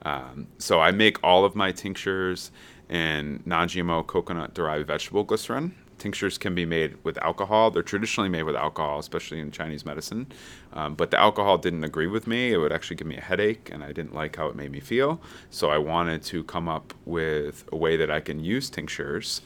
[0.04, 2.52] Um, so I make all of my tinctures
[2.90, 7.72] in non-GMO coconut-derived vegetable glycerin tinctures can be made with alcohol.
[7.72, 10.28] They're traditionally made with alcohol, especially in Chinese medicine.
[10.74, 12.54] Um, but the alcohol didn't agree with me.
[12.54, 14.80] It would actually give me a headache, and I didn't like how it made me
[14.80, 15.22] feel.
[15.50, 19.42] So I wanted to come up with a way that I can use tinctures.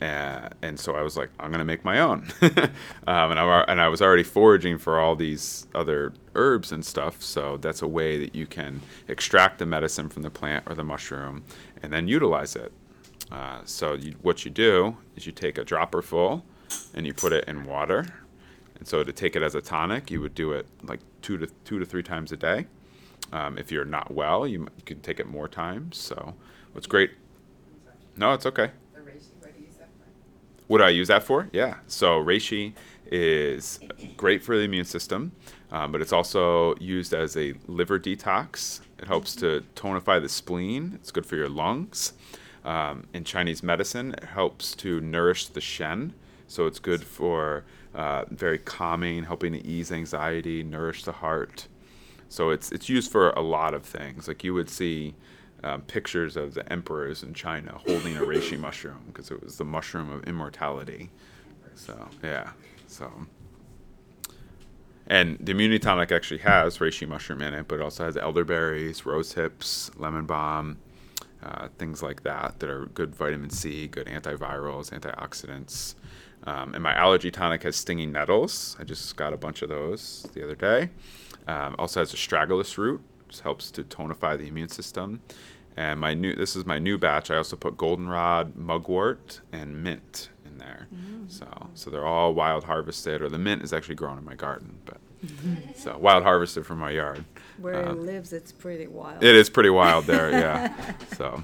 [0.00, 3.80] Uh, and so I was like, I'm gonna make my own, um, and, I, and
[3.80, 7.22] I was already foraging for all these other herbs and stuff.
[7.22, 10.82] So that's a way that you can extract the medicine from the plant or the
[10.82, 11.44] mushroom,
[11.82, 12.72] and then utilize it.
[13.32, 16.44] Uh, so you, what you do is you take a dropper full,
[16.94, 18.06] and you put it in water.
[18.76, 21.46] And so to take it as a tonic, you would do it like two to
[21.64, 22.66] two to three times a day.
[23.32, 25.96] Um, if you're not well, you, you can take it more times.
[25.96, 26.34] So
[26.72, 27.12] what's great?
[28.16, 28.70] No, it's okay.
[30.66, 31.48] What do I use that for?
[31.52, 31.76] Yeah.
[31.86, 32.72] So reishi
[33.06, 33.80] is
[34.16, 35.32] great for the immune system,
[35.70, 38.80] um, but it's also used as a liver detox.
[38.98, 40.92] It helps to tonify the spleen.
[40.94, 42.12] It's good for your lungs.
[42.64, 46.14] Um, in Chinese medicine, it helps to nourish the shen.
[46.46, 51.66] So it's good for uh, very calming, helping to ease anxiety, nourish the heart.
[52.28, 54.28] So it's it's used for a lot of things.
[54.28, 55.14] Like you would see
[55.64, 59.64] um, pictures of the emperors in China holding a reishi mushroom because it was the
[59.64, 61.10] mushroom of immortality.
[61.74, 62.50] So yeah,
[62.86, 63.10] so
[65.06, 69.04] and the immunity tonic actually has reishi mushroom in it, but it also has elderberries,
[69.04, 70.78] rose hips, lemon balm,
[71.42, 75.94] uh, things like that that are good vitamin C, good antivirals, antioxidants.
[76.44, 78.76] Um, and my allergy tonic has stinging nettles.
[78.80, 80.90] I just got a bunch of those the other day.
[81.46, 85.20] Um, also has astragalus root, which helps to tonify the immune system.
[85.76, 87.30] And my new this is my new batch.
[87.30, 90.86] I also put goldenrod, mugwort, and mint in there.
[91.28, 94.78] So so they're all wild harvested, or the mint is actually grown in my garden,
[94.84, 94.98] but
[95.74, 97.24] so wild harvested from my yard.
[97.58, 99.22] Where Uh, it lives, it's pretty wild.
[99.22, 100.94] It is pretty wild there, yeah.
[101.16, 101.42] so,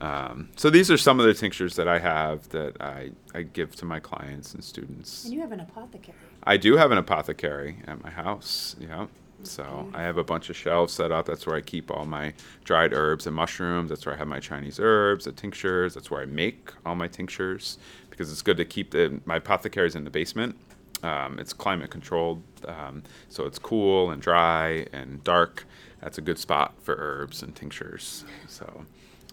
[0.00, 3.74] um, so these are some of the tinctures that I have that I, I give
[3.76, 5.24] to my clients and students.
[5.24, 6.16] And you have an apothecary.
[6.44, 8.76] I do have an apothecary at my house.
[8.78, 9.06] Yeah.
[9.44, 11.26] So I have a bunch of shelves set up.
[11.26, 13.88] That's where I keep all my dried herbs and mushrooms.
[13.88, 15.94] That's where I have my Chinese herbs, the tinctures.
[15.94, 17.78] That's where I make all my tinctures
[18.10, 20.56] because it's good to keep the my apothecary's in the basement.
[21.04, 25.66] Um, it's climate controlled, um, so it's cool and dry and dark.
[26.00, 28.24] That's a good spot for herbs and tinctures.
[28.46, 28.84] So,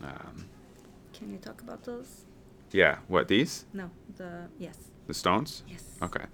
[0.03, 0.45] um,
[1.13, 2.25] Can you talk about those?
[2.71, 3.65] yeah, what these?
[3.73, 5.63] No, the yes, The stones?
[5.67, 5.83] yes.
[6.01, 6.25] Okay.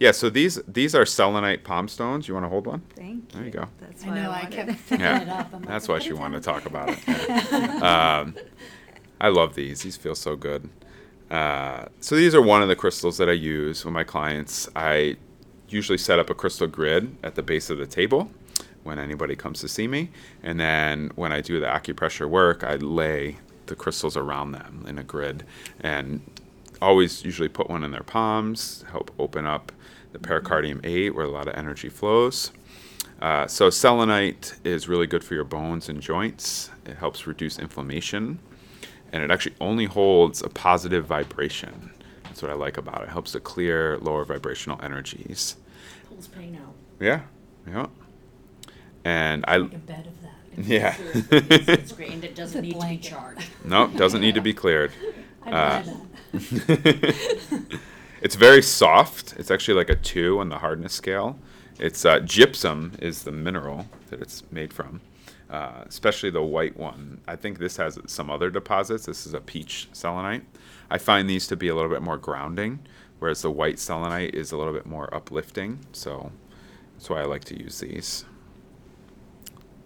[0.00, 2.26] Yeah, so these these are selenite palm stones.
[2.26, 2.82] You want to hold one?
[2.96, 3.38] Thank you.
[3.38, 3.68] There you go.
[3.78, 5.00] That's I why know, I wanted kept it.
[5.00, 5.54] Yeah, it up.
[5.54, 6.98] I'm like, that's what why she wanted to talk about it.
[7.06, 8.20] Yeah.
[8.24, 8.34] um,
[9.20, 9.82] I love these.
[9.82, 10.68] These feel so good.
[11.30, 14.68] Uh, so these are one of the crystals that I use with my clients.
[14.74, 15.16] I
[15.74, 18.30] usually set up a crystal grid at the base of the table
[18.84, 20.10] when anybody comes to see me,
[20.42, 24.98] and then when I do the acupressure work, I lay the crystals around them in
[24.98, 25.44] a grid,
[25.80, 26.20] and
[26.82, 29.72] always usually put one in their palms, help open up
[30.12, 32.52] the pericardium 8 where a lot of energy flows.
[33.20, 36.70] Uh, so selenite is really good for your bones and joints.
[36.84, 38.38] It helps reduce inflammation,
[39.12, 41.90] and it actually only holds a positive vibration.
[42.24, 43.04] That's what I like about it.
[43.04, 45.56] It helps to clear lower vibrational energies.
[46.26, 46.74] Pulls pain out.
[47.00, 47.22] Yeah,
[47.66, 47.86] yeah.
[49.04, 50.64] And I, Make a bed of that.
[50.66, 50.96] yeah,
[51.30, 53.02] It's great, and it doesn't a need to be blanket.
[53.10, 53.50] charged.
[53.64, 54.92] no, doesn't need to be cleared.
[55.46, 56.40] I'd Uh, buy
[58.22, 59.34] it's very soft.
[59.38, 61.38] It's actually like a two on the hardness scale.
[61.78, 65.00] It's uh, gypsum is the mineral that it's made from,
[65.50, 67.20] uh, especially the white one.
[67.28, 69.06] I think this has some other deposits.
[69.06, 70.44] This is a peach selenite.
[70.90, 72.78] I find these to be a little bit more grounding,
[73.24, 75.78] whereas the white selenite is a little bit more uplifting.
[75.92, 76.30] So
[76.92, 78.26] that's why I like to use these.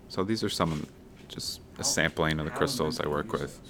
[0.09, 0.89] So these are some,
[1.29, 3.61] just a sampling of the crystals I work with.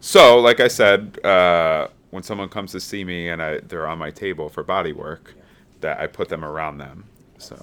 [0.00, 3.96] So, like I said, uh, when someone comes to see me and I, they're on
[3.96, 5.34] my table for body work,
[5.82, 7.04] that I put them around them.
[7.38, 7.54] So,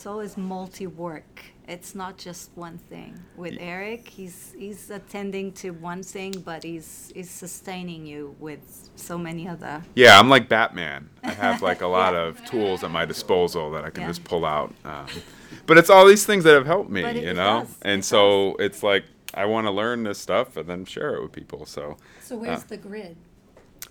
[0.00, 1.42] It's always multi work.
[1.68, 3.20] It's not just one thing.
[3.36, 9.18] With Eric, he's he's attending to one thing, but he's he's sustaining you with so
[9.18, 9.82] many other.
[9.94, 11.10] yeah, I'm like Batman.
[11.22, 14.08] I have like a lot of tools at my disposal that I can Yeah.
[14.08, 14.72] just pull out.
[14.86, 15.04] Um,
[15.66, 17.60] but it's all these things that have helped me, you know?
[17.66, 21.14] does, And it so it's like I want to learn this stuff and then share
[21.16, 21.66] it with people.
[21.66, 23.18] So, So where's uh, the grid?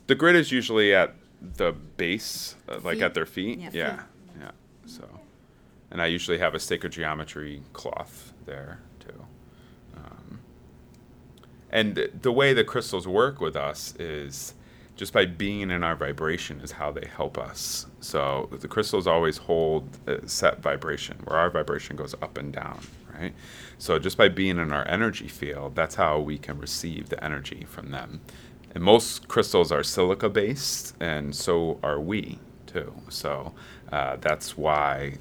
[0.07, 3.59] the grid is usually at the base, uh, like at their feet.
[3.59, 3.99] Yeah, Yeah,
[4.39, 4.51] yeah.
[4.87, 5.03] So,
[5.91, 9.25] and I usually have a sacred geometry cloth there too.
[9.95, 10.39] Um,
[11.71, 14.53] and the way the crystals work with us is
[14.95, 17.85] just by being in our vibration is how they help us.
[18.01, 22.81] So the crystals always hold a set vibration where our vibration goes up and down,
[23.17, 23.33] right?
[23.77, 27.65] So just by being in our energy field, that's how we can receive the energy
[27.65, 28.19] from them
[28.73, 32.93] and most crystals are silica based, and so are we too.
[33.09, 33.53] So
[33.91, 35.17] uh, that's why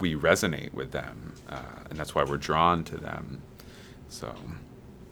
[0.00, 1.60] we resonate with them, uh,
[1.90, 3.42] and that's why we're drawn to them.
[4.08, 4.34] So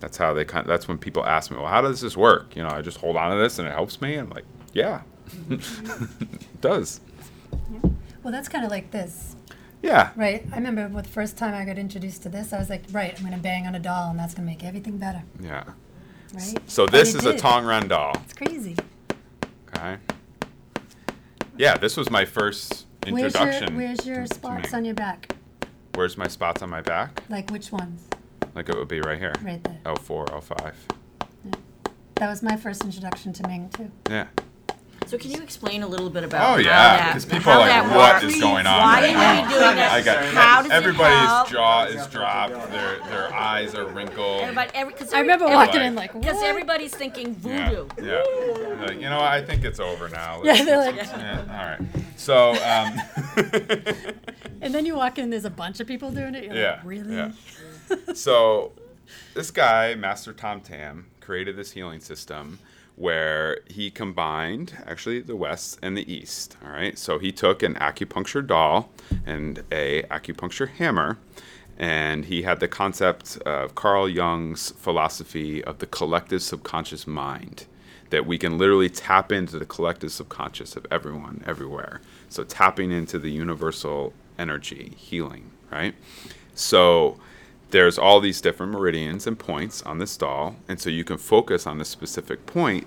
[0.00, 0.66] that's how they kind.
[0.68, 3.16] that's when people ask me, "Well, how does this work?" You know, I just hold
[3.16, 4.14] on to this and it helps me.
[4.16, 5.02] I'm like, "Yeah,
[5.50, 5.60] it
[6.60, 7.00] does."
[8.22, 9.36] Well, that's kind of like this,
[9.82, 10.10] Yeah.
[10.16, 10.44] right?
[10.52, 13.22] I remember the first time I got introduced to this, I was like, right, I'm
[13.24, 15.64] going to bang on a doll, and that's going to make everything better, Yeah.
[16.34, 16.58] right?
[16.66, 17.40] So And this is a did.
[17.40, 18.12] Tongren doll.
[18.24, 18.76] It's crazy.
[19.68, 19.96] Okay.
[21.56, 23.76] Yeah, this was my first Where's your, introduction.
[23.76, 24.78] where's your to- to spots me.
[24.78, 25.34] on your back?
[25.94, 27.22] Where's my spots on my back?
[27.28, 28.02] Like which ones?
[28.54, 29.32] Like it would be right here.
[29.42, 29.78] Right there.
[29.86, 30.74] Oh four, oh five.
[32.16, 33.90] That was my first introduction to Ming too.
[34.10, 34.26] Yeah.
[35.08, 36.60] So can you explain a little bit about that?
[36.60, 38.34] Oh, how yeah, because people are like, that "What works?
[38.34, 39.92] is going on Why right are now?" you doing that?
[39.92, 41.48] I got How does everybody's help?
[41.48, 42.70] jaw is dropped.
[42.70, 44.42] Their their eyes are wrinkled.
[44.42, 47.86] Everybody, every, cause I remember walking Like- in like, Because everybody's thinking voodoo.
[48.02, 48.22] yeah.
[48.80, 49.18] Like, you know.
[49.20, 50.42] I think it's over now.
[50.44, 51.80] Yeah, Let's- they're like, yeah, all right.
[52.16, 53.00] So, um,
[54.60, 56.44] and then you walk in, there's a bunch of people doing it.
[56.44, 57.16] You're yeah, like, really?
[57.16, 57.32] yeah.
[58.14, 58.72] So,
[59.34, 62.58] this guy, Master Tom Tam, created this healing system
[62.98, 66.56] where he combined actually the west and the east.
[66.64, 66.98] All right.
[66.98, 68.90] So he took an acupuncture doll
[69.24, 71.18] and a acupuncture hammer,
[71.78, 77.66] and he had the concept of Carl Jung's philosophy of the collective subconscious mind.
[78.10, 82.00] That we can literally tap into the collective subconscious of everyone, everywhere.
[82.30, 85.94] So tapping into the universal energy, healing, right?
[86.54, 87.18] So
[87.70, 91.66] there's all these different meridians and points on this doll, and so you can focus
[91.66, 92.86] on a specific point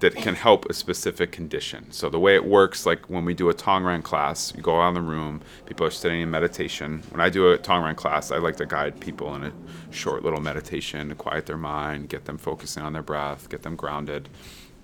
[0.00, 1.90] that can help a specific condition.
[1.90, 4.94] So the way it works, like when we do a Tongren class, you go around
[4.94, 7.02] the room, people are sitting in meditation.
[7.10, 9.52] When I do a Tongren class, I like to guide people in a
[9.90, 13.76] short little meditation to quiet their mind, get them focusing on their breath, get them
[13.76, 14.28] grounded.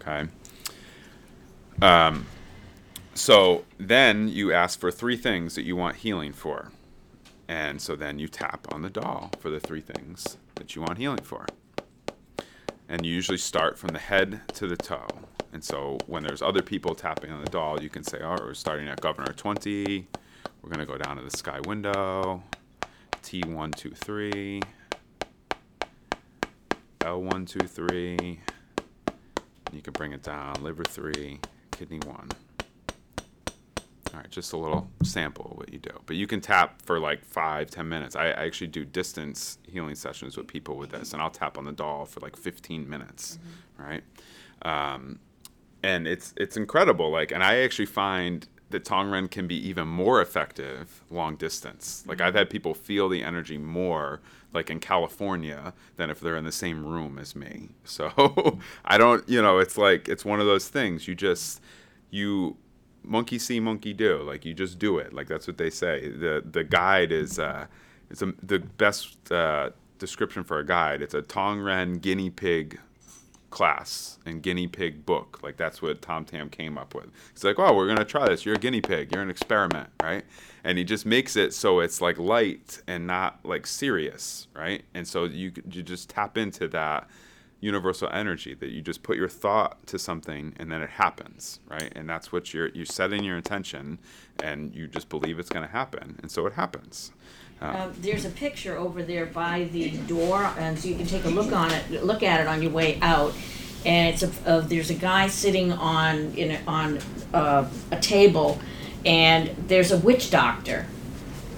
[0.00, 0.28] Okay.
[1.80, 2.26] Um,
[3.14, 6.70] so then you ask for three things that you want healing for.
[7.48, 10.98] And so then you tap on the doll for the three things that you want
[10.98, 11.46] healing for.
[12.88, 15.06] And you usually start from the head to the toe.
[15.52, 18.54] And so when there's other people tapping on the doll, you can say, oh, we're
[18.54, 20.06] starting at Governor 20.
[20.62, 22.42] We're going to go down to the sky window.
[23.22, 24.62] T123.
[27.00, 28.38] L123.
[29.72, 30.54] You can bring it down.
[30.60, 31.40] Liver 3.
[31.70, 32.28] Kidney 1.
[34.14, 35.90] All right, just a little sample of what you do.
[36.06, 38.16] But you can tap for like five, ten minutes.
[38.16, 41.64] I, I actually do distance healing sessions with people with this, and I'll tap on
[41.64, 43.38] the doll for like 15 minutes,
[43.78, 44.02] right?
[44.62, 45.18] Um,
[45.82, 47.10] and it's it's incredible.
[47.10, 52.04] Like, and I actually find that Tongren can be even more effective long distance.
[52.06, 54.20] Like, I've had people feel the energy more,
[54.52, 57.70] like in California, than if they're in the same room as me.
[57.84, 61.06] So I don't, you know, it's like it's one of those things.
[61.08, 61.60] You just
[62.10, 62.56] you
[63.06, 64.22] monkey see monkey do.
[64.22, 65.12] Like you just do it.
[65.12, 66.08] Like that's what they say.
[66.08, 67.66] The the guide is uh
[68.10, 71.02] it's a, the best uh, description for a guide.
[71.02, 72.78] It's a tongren guinea pig
[73.50, 75.40] class and guinea pig book.
[75.42, 77.06] Like that's what tom tam came up with.
[77.32, 78.44] He's like oh we're gonna try this.
[78.44, 79.12] You're a guinea pig.
[79.12, 80.24] You're an experiment right?
[80.64, 84.82] And he just makes it so it's like light and not like serious right?
[84.94, 87.08] And so you you just tap into that
[87.60, 91.90] universal energy that you just put your thought to something and then it happens right
[91.96, 93.98] and that's what you're you're setting your intention
[94.42, 97.12] and you just believe it's going to happen and so it happens
[97.62, 101.28] Uh, there's a picture over there by the door, and so you can take a
[101.30, 103.32] look on it, look at it on your way out.
[103.86, 106.98] And it's a, uh, there's a guy sitting on in a, on
[107.32, 108.60] uh, a table,
[109.06, 110.84] and there's a witch doctor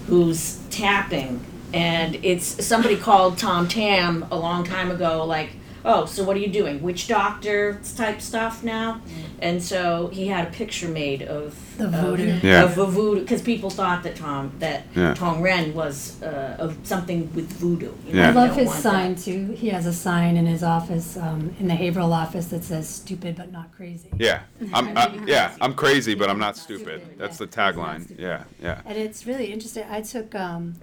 [0.07, 5.49] who's tapping, and it's somebody called Tom Tam a long time ago, like.
[5.85, 6.81] Oh, so what are you doing?
[6.81, 9.01] Witch doctor type stuff now,
[9.41, 12.39] and so he had a picture made of The of- voodoo.
[12.43, 12.63] Yeah.
[12.63, 15.13] of a voodoo because people thought that Tom that Yeah.
[15.13, 17.93] Tong Ren was uh, of something with voodoo.
[18.07, 18.29] You Yeah.
[18.29, 19.23] I love his sign that.
[19.23, 19.51] too.
[19.53, 23.35] He has a sign in his office, um, in the Haverhill office that says "stupid
[23.35, 24.41] but not crazy." yeah
[24.73, 28.97] i'm uh, yeah i'm crazy but i'm not stupid that's the tagline yeah yeah And
[28.97, 29.85] it's really interesting.
[29.89, 30.35] I took.
[30.35, 30.75] Um,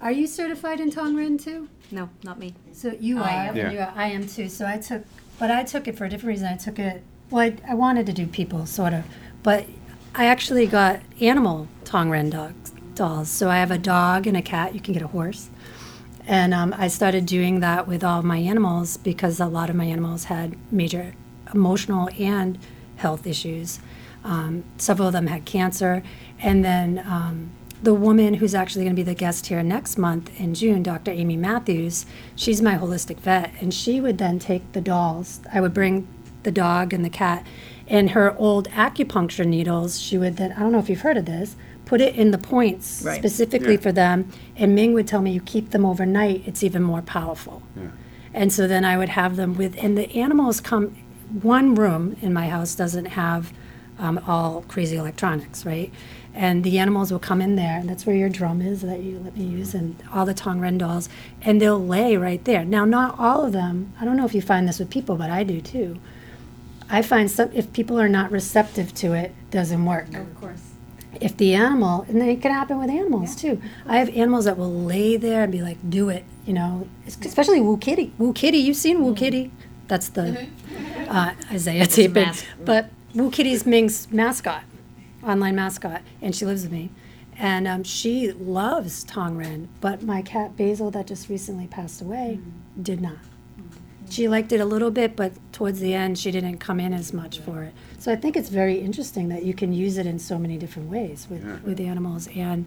[0.00, 1.68] are you certified in Tongren too?
[1.90, 2.54] No, not me.
[2.72, 3.48] So you I are.
[3.48, 3.56] am.
[3.56, 3.70] Yeah.
[3.70, 3.92] You are.
[3.94, 4.48] I am too.
[4.48, 5.04] So I took,
[5.38, 6.48] but I took it for a different reason.
[6.48, 7.02] I took it.
[7.30, 9.04] Well, I, I wanted to do people sort of,
[9.42, 9.66] but
[10.14, 13.28] I actually got animal Tongren dogs dolls.
[13.30, 14.74] So I have a dog and a cat.
[14.74, 15.50] You can get a horse.
[16.26, 19.84] And um, I started doing that with all my animals because a lot of my
[19.84, 21.14] animals had major
[21.54, 22.58] emotional and
[22.96, 23.78] health issues.
[24.24, 26.02] Um, several of them had cancer.
[26.40, 27.50] And then um,
[27.82, 31.10] the woman who's actually going to be the guest here next month in June, Dr.
[31.10, 33.52] Amy Matthews, she's my holistic vet.
[33.60, 35.40] And she would then take the dolls.
[35.52, 36.08] I would bring
[36.42, 37.46] the dog and the cat.
[37.88, 41.26] And her old acupuncture needles, she would then, I don't know if you've heard of
[41.26, 41.54] this,
[41.84, 43.18] put it in the points Right.
[43.18, 43.80] specifically Yeah.
[43.80, 44.30] for them.
[44.56, 47.62] And Ming would tell me, you keep them overnight, it's even more powerful.
[48.34, 50.94] And so then I would have them with, and the animals come,
[51.42, 53.52] one room in my house doesn't have
[53.98, 55.90] um, all crazy electronics, right?
[56.38, 59.18] And the animals will come in there, and that's where your drum is that you
[59.24, 61.08] let me use, and all the Tongren dolls,
[61.40, 62.62] and they'll lay right there.
[62.62, 65.30] Now, not all of them, I don't know if you find this with people, but
[65.30, 65.98] I do too.
[66.90, 70.60] I find some, if people are not receptive to it, doesn't work Of course.
[71.22, 73.58] if the animal, and then it can happen with animals too.
[73.86, 76.86] I have animals that will lay there and be like, "Do it," you know.
[77.06, 78.12] Especially Woo Kitty.
[78.18, 79.50] Woo Kitty, you've seen Woo Kitty?
[79.88, 80.46] That's the
[81.08, 82.26] uh, Isaiah taping.
[82.26, 84.62] mas- But Woo Kitty's Ming's mascot,
[85.26, 86.90] online mascot, and she lives with me.
[87.38, 92.40] And um, she loves Tongren, but my cat Basil, that just recently passed away,
[92.80, 93.18] did not.
[94.08, 97.12] She liked it a little bit, but towards the end, she didn't come in as
[97.12, 97.74] much for it.
[97.98, 100.88] So I think it's very interesting that you can use it in so many different
[100.88, 101.56] ways with, Yeah.
[101.64, 102.64] with animals and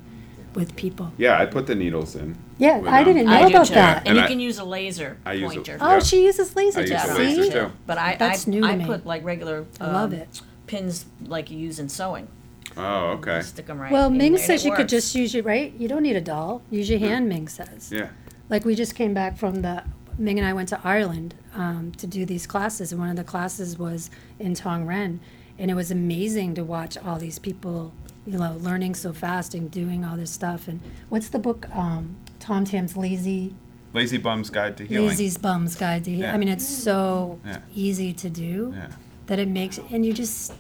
[0.54, 1.14] with people.
[1.18, 2.36] Yeah, I put the needles in.
[2.58, 4.00] Yeah, With, I um, didn't know I about that.
[4.00, 5.78] And, And you I- can use a laser I use a- pointer.
[5.80, 7.08] Oh, she uses laser I use jet.
[7.08, 7.72] the laser too.
[7.88, 8.86] But I, That's I, new to I me.
[8.86, 10.42] put like regular I love um, it.
[10.68, 12.28] pins like you use in sewing.
[12.78, 13.42] Oh, okay.
[13.42, 13.92] Stick them right.
[13.92, 14.92] Well, in Ming there, and says it you could works.
[14.92, 15.74] just use your right.
[15.78, 16.62] You don't need a doll.
[16.70, 17.28] Use your hand.
[17.28, 17.92] Ming says.
[17.92, 18.10] Yeah.
[18.50, 19.84] Like we just came back from the
[20.18, 23.24] Ming and I went to Ireland um, to do these classes, and one of the
[23.24, 24.10] classes was
[24.40, 25.20] in Tongren,
[25.58, 27.94] and it was amazing to watch all these people,
[28.26, 30.68] you know, learning so fast and doing all this stuff.
[30.68, 31.68] And what's the book?
[31.74, 33.54] Um, Tom Tam's Lazy
[33.94, 35.08] Lazy Bum's Guide to Healing.
[35.08, 36.20] Lazy's Bums Guide to Heal.
[36.22, 36.34] Yeah.
[36.34, 37.58] I mean, it's so Yeah.
[37.74, 38.88] easy to do Yeah.
[39.26, 40.54] that it makes, and you just,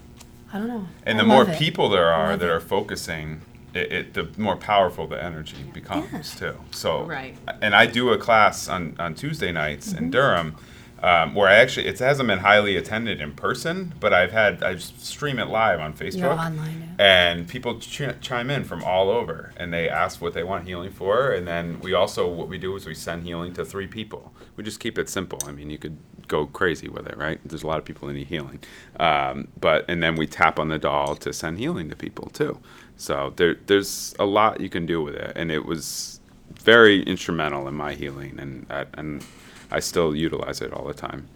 [0.53, 0.87] I don't know.
[1.05, 1.57] And I the more it.
[1.59, 2.51] people there are that it.
[2.51, 3.41] are focusing,
[3.73, 6.55] it, it the more powerful the energy becomes too.
[6.71, 7.37] So Right.
[7.61, 10.05] And I do a class on on Tuesday nights Mm-hmm.
[10.05, 10.55] in Durham.
[11.01, 14.75] Um, where I actually it hasn't been highly attended in person, but I've had I
[14.77, 16.37] stream it live on Facebook.
[16.37, 16.79] Online.
[16.79, 16.95] now.
[16.99, 20.91] and people ch- chime in from all over and they ask what they want healing
[20.91, 24.33] for and then we also what we do is we send healing to three people
[24.57, 25.97] we just keep it simple i mean you could
[26.27, 28.59] go crazy with it right there's a lot of people that need healing
[28.99, 32.59] um, but and then we tap on the doll to send healing to people too
[32.97, 36.19] so there, there's a lot you can do with it and it was
[36.53, 39.23] very instrumental in my healing and I, and
[39.71, 41.27] i still utilize it all the time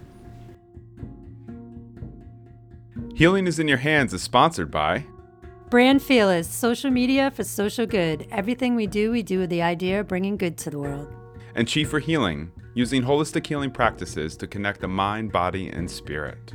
[3.15, 5.05] Healing is in Your Hands is sponsored by
[5.69, 8.27] Brand Fearless, social media for social good.
[8.31, 11.13] Everything we do, we do with the idea of bringing good to the world.
[11.55, 16.53] and Chi for Healing, using holistic healing practices to connect the mind, body, and spirit.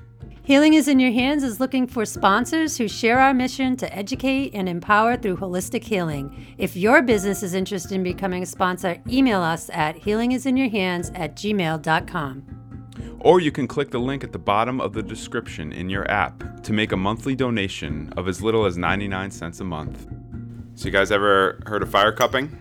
[0.49, 4.55] Healing is in Your Hands is looking for sponsors who share our mission to educate
[4.55, 6.55] and empower through holistic healing.
[6.57, 13.18] If your business is interested in becoming a sponsor, email us at healingisinyourhands at gmail.com.
[13.20, 16.62] Or you can click the link at the bottom of the description in your app
[16.62, 20.07] to make a monthly donation of as little as 99 cents a month.
[20.76, 22.57] So, you guys ever heard of fire cupping?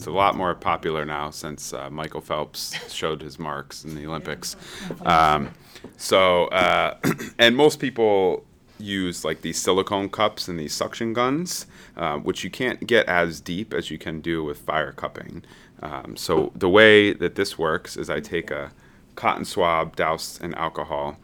[0.00, 4.06] It's a lot more popular now since uh, Michael Phelps showed his marks in the
[4.06, 4.56] Olympics.
[5.02, 5.50] Um,
[5.98, 6.96] so, uh,
[7.38, 8.46] and most people
[8.78, 11.66] use like these silicone cups and these suction guns,
[11.98, 15.44] uh, which you can't get as deep as you can do with fire cupping.
[15.82, 18.72] Um, so, the way that this works is I take a
[19.16, 21.18] cotton swab doused in alcohol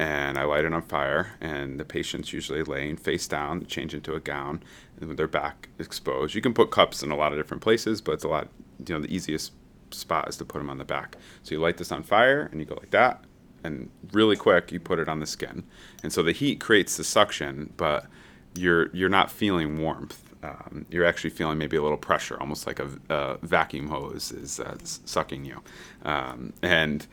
[0.00, 1.32] and I light it on fire.
[1.42, 4.62] And the patient's usually laying face down, change into a gown,
[5.00, 6.34] their back exposed.
[6.34, 8.48] You can put cups in a lot of different places, but it's a lot,
[8.86, 9.52] you know, the easiest
[9.90, 11.16] spot is to put them on the back.
[11.42, 13.24] So you light this on fire and you go like that,
[13.64, 15.64] and really quick you put it on the skin.
[16.02, 18.06] And so the heat creates the suction, but
[18.54, 20.22] you're you're not feeling warmth.
[20.42, 24.58] Um, you're actually feeling maybe a little pressure, almost like a, a vacuum hose is
[24.58, 25.62] uh, sucking you.
[26.02, 27.06] Um, and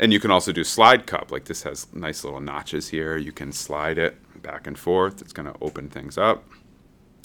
[0.00, 1.30] and you can also do slide cup.
[1.30, 3.16] Like this has nice little notches here.
[3.16, 5.20] You can slide it back and forth.
[5.20, 6.44] It's going to open things up.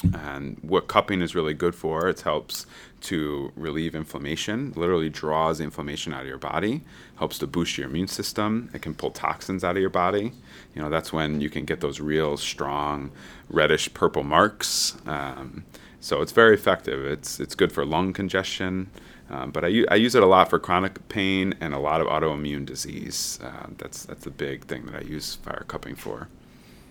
[0.04, 2.68] And what cupping is really good for, it helps
[3.02, 6.82] to relieve inflammation, literally draws inflammation out of your body,
[7.18, 8.70] helps to boost your immune system.
[8.74, 10.34] It can pull toxins out of your body.
[10.76, 13.12] You know, that's when you can get those real strong
[13.50, 14.98] reddish purple marks.
[15.08, 15.66] Um,
[16.00, 17.06] so it's very effective.
[17.06, 18.90] It's, it's good for lung congestion.
[19.30, 22.66] Um, but I, use it a lot for chronic pain and a lot of autoimmune
[22.66, 23.40] disease.
[23.44, 26.30] Uh, that's, that's a big thing that I use fire cupping for.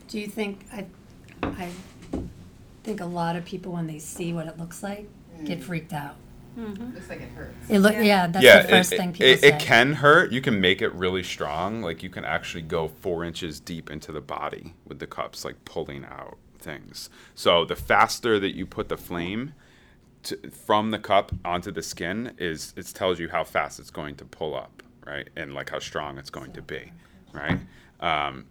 [0.09, 0.86] Do you think, I,
[1.42, 1.70] I
[2.87, 5.09] think a lot of people, when they see what it looks like,
[5.45, 6.14] get freaked out.
[6.57, 7.68] It looks like it hurts.
[7.68, 9.49] It look, yeah, that's yeah, the first it, thing people it, say.
[9.49, 10.32] it can hurt.
[10.32, 11.82] You can make it really strong.
[11.82, 15.62] Like you can actually go four inches deep into the body with the cups, like
[15.66, 17.11] pulling out things.
[17.34, 19.53] So the faster that you put the flame
[20.22, 24.16] to, from the cup onto the skin is it tells you how fast it's going
[24.16, 25.28] to pull up, right?
[25.37, 26.93] And like how strong it's going to be,
[27.34, 27.59] right?
[28.01, 28.47] Um,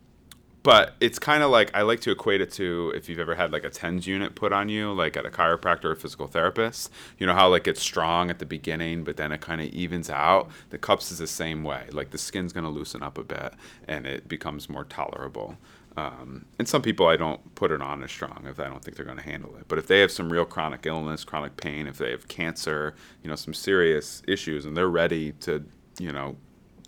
[0.65, 3.51] but it's kind of like I like to equate it to if you've ever had
[3.51, 6.91] like a tens unit put on you, like at a chiropractor or physical therapist.
[7.19, 10.09] You know how like it's strong at the beginning, but then it kind of evens
[10.09, 10.49] out.
[10.71, 11.83] The cups is the same way.
[11.91, 13.53] Like the skin's gonna loosen up a bit,
[13.87, 15.55] and it becomes more tolerable.
[15.97, 18.97] Um, and some people I don't put it on as strong if I don't think
[18.97, 19.65] they're going to handle it.
[19.69, 23.29] But if they have some real chronic illness, chronic pain, if they have cancer, you
[23.29, 25.63] know, some serious issues, and they're ready to,
[25.97, 26.35] you know,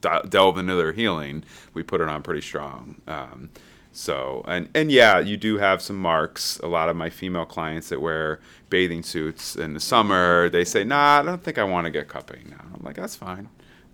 [0.01, 3.01] delve into their healing, we put it on pretty strong.
[3.07, 3.49] Um,
[3.97, 6.59] so and and yeah, you do have some marks.
[6.59, 8.39] A lot of my female clients that wear
[8.69, 12.07] bathing suits in the summer, they say, "Nah, I don't think I want to get
[12.07, 13.49] cupping now." I'm like, "That's fine,"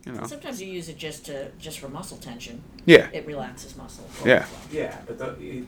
[0.05, 0.25] you know.
[0.27, 2.61] Sometimes you use it just to just for muscle tension.
[2.85, 4.05] Yeah, It relaxes muscle.
[4.25, 4.45] Yeah.
[4.71, 5.65] Yeah, but the, he-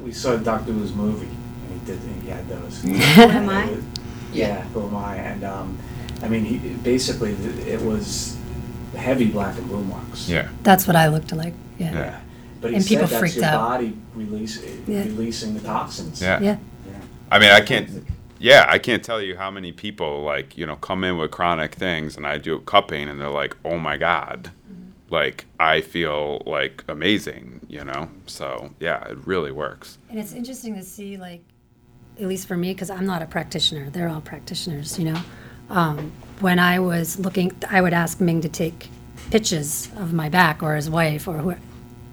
[0.00, 2.84] we saw Doctor Wu's movie, and he did, he had those.
[3.18, 3.66] am I?
[3.66, 3.84] Was-
[4.32, 5.16] Yeah, who am I?
[5.16, 5.76] And, um,
[6.22, 7.32] I mean, he, basically,
[7.68, 8.38] it was
[8.96, 10.28] heavy black and blue marks.
[10.28, 11.52] yeah, That's what I looked like.
[11.78, 11.92] Yeah.
[11.92, 12.20] Yeah.
[12.62, 13.58] But he And said people that's freaked your out.
[13.70, 15.02] body release, Yeah.
[15.02, 16.22] releasing the toxins.
[16.22, 16.40] yeah.
[16.40, 16.56] Yeah.
[16.86, 16.92] Yeah.
[17.30, 18.06] I mean, I can't.
[18.38, 21.74] Yeah, I can't tell you how many people like you know come in with chronic
[21.74, 24.50] things, and I do cupping, and they're like, "Oh my god."
[25.10, 28.08] Like I feel like amazing, you know.
[28.26, 29.98] So yeah, it really works.
[30.08, 31.42] And it's interesting to see, like,
[32.18, 33.90] at least for me, because I'm not a practitioner.
[33.90, 35.20] They're all practitioners, you know.
[35.68, 38.88] Um, when I was looking, I would ask Ming to take
[39.30, 41.54] pictures of my back or his wife or who,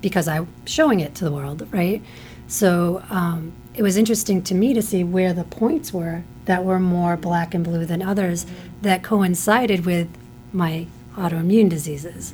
[0.02, 2.02] because I'm showing it to the world, right?
[2.48, 6.80] So um, it was interesting to me to see where the points were that were
[6.80, 8.46] more black and blue than others
[8.82, 10.08] that coincided with
[10.52, 12.34] my autoimmune diseases.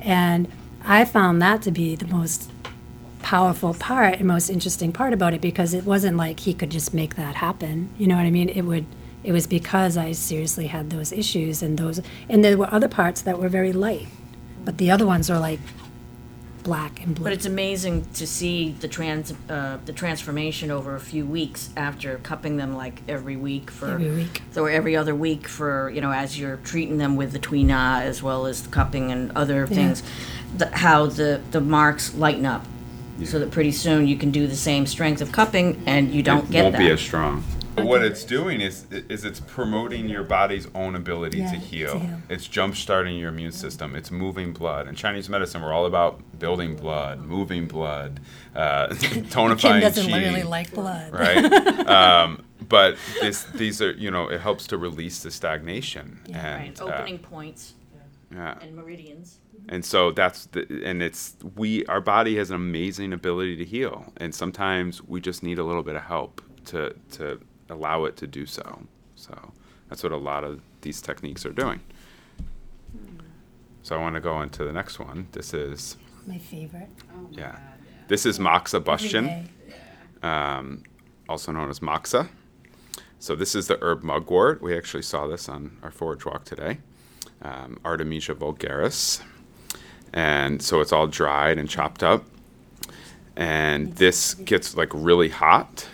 [0.00, 0.46] And
[0.84, 2.50] I found that to be the most
[3.22, 6.94] powerful part and most interesting part about it because it wasn't like he could just
[6.94, 7.90] make that happen.
[7.98, 8.48] You know what I mean?
[8.48, 8.86] It would
[9.24, 13.22] it was because I seriously had those issues and those and there were other parts
[13.22, 14.06] that were very light.
[14.64, 15.58] But the other ones are like
[16.66, 17.24] black and blue.
[17.24, 22.18] But it's amazing to see the trans uh, the transformation over a few weeks after
[22.18, 24.42] cupping them like every week for Every week.
[24.56, 28.22] or every other week for you know as you're treating them with the tuina as
[28.22, 30.02] well as the cupping and other things,
[30.56, 32.66] the, how the the marks lighten up,
[33.24, 36.44] so that pretty soon you can do the same strength of cupping and you don't
[36.46, 36.78] it get won't that.
[36.80, 37.44] be as strong.
[37.78, 41.98] What it's doing is is it's promoting your body's own ability Yeah, to to heal.
[41.98, 42.18] heal.
[42.28, 43.94] It's jump starting your immune system.
[43.94, 44.88] It's moving blood.
[44.88, 48.20] In Chinese medicine, we're all about building blood, moving blood,
[48.54, 48.88] uh,
[49.30, 51.12] tonifying Kim doesn't qi, really like blood.
[51.12, 51.86] right?
[51.88, 56.56] um, but this, these are, you know, it helps to release the stagnation Yeah.
[56.56, 58.58] and right, opening points uh, yeah.
[58.60, 59.38] and meridians.
[59.68, 64.12] And so that's the, and it's we our body has an amazing ability to heal,
[64.16, 68.26] and sometimes we just need a little bit of help to to allow it to
[68.26, 68.82] do so.
[69.14, 69.52] So
[69.88, 71.80] that's what a lot of these techniques are doing.
[73.82, 75.28] So I want to go into the next one.
[75.32, 75.96] This is
[76.26, 76.88] My favorite.
[77.30, 77.58] yeah,
[78.08, 79.48] this is moxa Every bustion,
[80.22, 80.82] um,
[81.28, 82.28] also known as moxa.
[83.18, 84.60] So this is the herb mugwort.
[84.60, 86.78] We actually saw this on our forage walk today.
[87.42, 89.22] Um, Artemisia vulgaris.
[90.12, 92.24] And so it's all dried and chopped up.
[93.36, 95.86] And this gets like really hot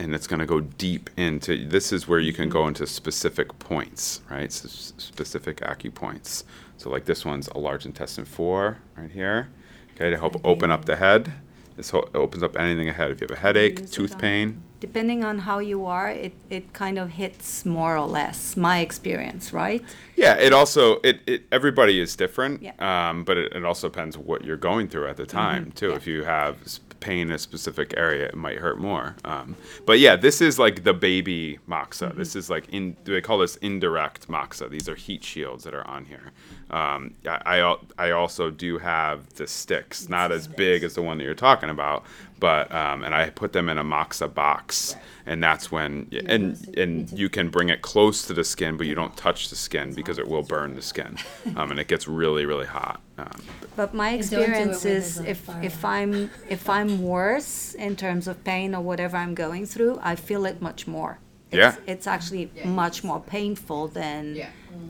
[0.00, 3.58] and it's going to go deep into this is where you can go into specific
[3.58, 4.50] points, right?
[4.50, 6.44] So specific acupoints.
[6.78, 9.50] So like this one's a large intestine 4 right here.
[9.94, 11.30] Okay, to help open up the head.
[11.76, 13.10] This ho- opens up anything ahead.
[13.10, 16.98] If you have a headache, tooth pain, Depending on how you are, it, it kind
[16.98, 19.84] of hits more or less, my experience, right?
[20.16, 22.62] Yeah, it also it, it everybody is different.
[22.62, 22.72] Yeah.
[22.78, 25.88] Um, but it, it also depends what you're going through at the time too.
[25.88, 25.92] Mm-hmm.
[25.92, 25.96] Yeah.
[25.96, 29.16] If you have pain in a specific area, it might hurt more.
[29.24, 32.08] Um, but yeah, this is like the baby moxa.
[32.08, 32.18] Mm-hmm.
[32.18, 34.68] This is like in they call this indirect moxa.
[34.68, 36.32] These are heat shields that are on here.
[36.70, 41.18] Um, I, I I also do have the sticks, not as big as the one
[41.18, 42.04] that you're talking about,
[42.38, 44.96] but um, and I put them in a moxa box,
[45.26, 48.94] and that's when and and you can bring it close to the skin, but you
[48.94, 51.16] don't touch the skin because it will burn the skin,
[51.56, 53.00] um, and it gets really really hot.
[53.18, 53.42] Um,
[53.76, 57.74] But my And don't experience when is there's a if, if I'm if I'm worse
[57.74, 61.18] in terms of pain or whatever I'm going through, I feel it much more.
[61.52, 61.74] It's, Yeah.
[61.86, 64.34] It's actually much more painful than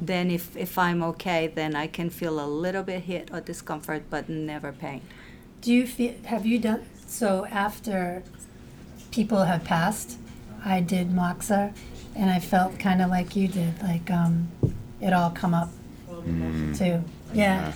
[0.03, 4.03] than if, if I'm okay, then I can feel a little bit hit or discomfort,
[4.11, 5.01] but never pain.
[5.63, 8.23] Do you feel, have you done, so after
[9.11, 10.19] people have passed,
[10.65, 11.73] I did Moxa,
[12.15, 14.49] and I felt kind of like you did, like, um,
[15.01, 15.71] it all come up
[16.75, 17.03] too.
[17.35, 17.73] Yeah.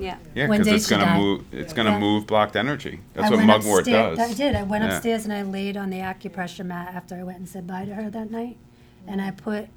[0.00, 0.16] Yeah.
[0.34, 1.18] yeah, When because it's Daisy gonna died.
[1.20, 1.44] move.
[1.52, 1.98] It's gonna Yeah.
[1.98, 3.00] move blocked energy.
[3.14, 4.30] That's I what went mugwort upstairs- does.
[4.30, 4.54] I did.
[4.54, 4.94] I went Yeah.
[4.94, 7.94] upstairs and I laid on the acupressure mat after I went and said bye to
[7.94, 8.56] her that night.
[9.06, 9.68] And I put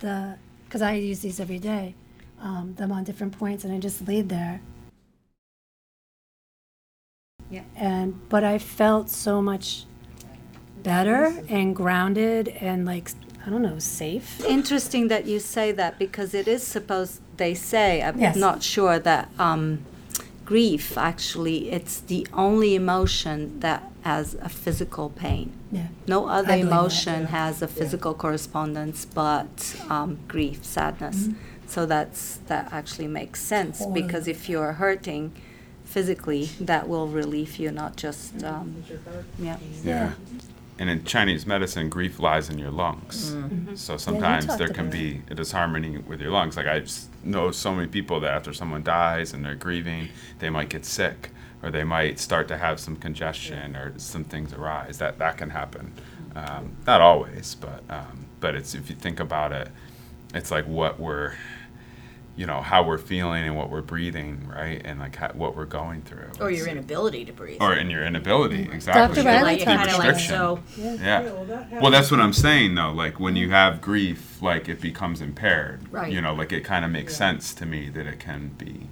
[0.00, 1.94] the, because I use these every day,
[2.40, 4.60] um, them on different points, and I just laid there
[7.50, 7.62] Yeah.
[7.76, 9.84] And but I felt so much
[10.82, 13.10] better and grounded and like
[13.46, 14.44] I don't know, safe.
[14.44, 18.36] Interesting that you say that because it is supposed, they say, I'm Yes.
[18.36, 19.80] not sure that um,
[20.44, 25.52] grief actually, it's the only emotion that has a physical pain.
[25.72, 25.88] Yeah.
[26.06, 31.28] No other I believe that, emotion has a physical correspondence but um, grief, sadness.
[31.66, 35.32] So that's that actually makes sense because if you're hurting
[35.84, 38.84] physically, that will relieve you, not just um,
[39.38, 39.58] yeah.
[39.84, 40.12] Yeah.
[40.78, 43.36] And in Chinese medicine, grief lies in your lungs.
[43.74, 46.56] So sometimes talked there can be a disharmony with your lungs.
[46.56, 50.08] Like I just know so many people that after someone dies and they're grieving,
[50.38, 51.30] they might get sick
[51.62, 54.98] or they might start to have some congestion or some things arise.
[54.98, 55.92] That that can happen.
[56.36, 59.68] Um, not always, but um, but it's if you think about it,
[60.34, 61.34] it's like what we're
[62.38, 64.80] you know how we're feeling and what we're breathing, right?
[64.84, 66.28] And like how, what we're going through.
[66.40, 67.58] Or It's- your inability to breathe.
[67.60, 69.16] or in your inability, exactly.
[69.16, 69.26] Dr.
[69.26, 70.36] Riley like, talked kind of like, restriction.
[70.36, 70.60] so,
[71.02, 71.80] Yeah.
[71.80, 72.92] Well, that's what I'm saying though.
[72.92, 75.92] Like when you have grief, like it becomes impaired.
[75.92, 76.12] Right.
[76.12, 78.86] You know, like it kind of makes sense to me that it can be.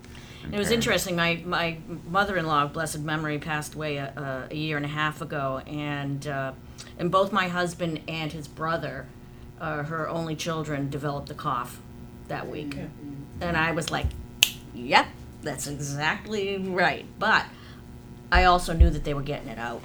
[0.52, 1.14] It was interesting.
[1.14, 1.78] My my
[2.08, 4.12] mother-in-law, of blessed memory, passed away a,
[4.50, 6.52] a, a year and a half ago, and uh,
[6.98, 9.06] and both my husband and his brother,
[9.60, 11.80] uh, her only children, developed a cough
[12.28, 12.76] that week,
[13.40, 14.06] and I was like,
[14.74, 15.06] "Yep,
[15.42, 17.46] that's exactly right." But
[18.32, 19.82] I also knew that they were getting it out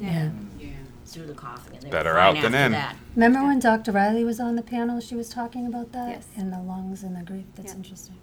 [0.00, 0.30] Yeah.
[0.58, 0.68] Yeah.
[1.06, 2.72] through the coughing, and they Better were fine out than after in.
[2.72, 2.96] that.
[3.14, 3.92] Remember when Dr.
[3.92, 5.00] Riley was on the panel?
[5.00, 6.26] She was talking about that Yes.
[6.36, 7.44] and the lungs and the grief.
[7.54, 7.76] That's Yeah.
[7.76, 8.16] interesting.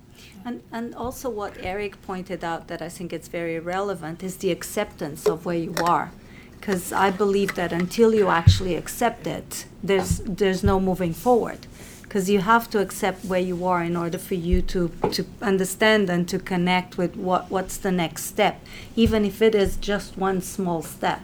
[0.46, 4.52] And, and also what Eric pointed out that I think it's very relevant is the
[4.52, 6.12] acceptance of where you are.
[6.60, 11.68] Because I believe that until you actually accept it, there's, there's no moving forward.
[12.14, 16.12] Because you have to accept where you are in order for you to, to understand
[16.12, 18.64] and to connect with what, what's the next step,
[18.96, 21.22] even if it is just one small step.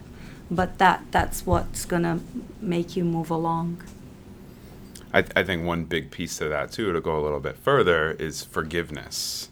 [0.50, 2.22] But that, that's what's going to
[2.60, 3.84] make you move along.
[5.14, 8.14] I, I think one big piece to that too, to go a little bit further,
[8.14, 9.50] is forgiveness.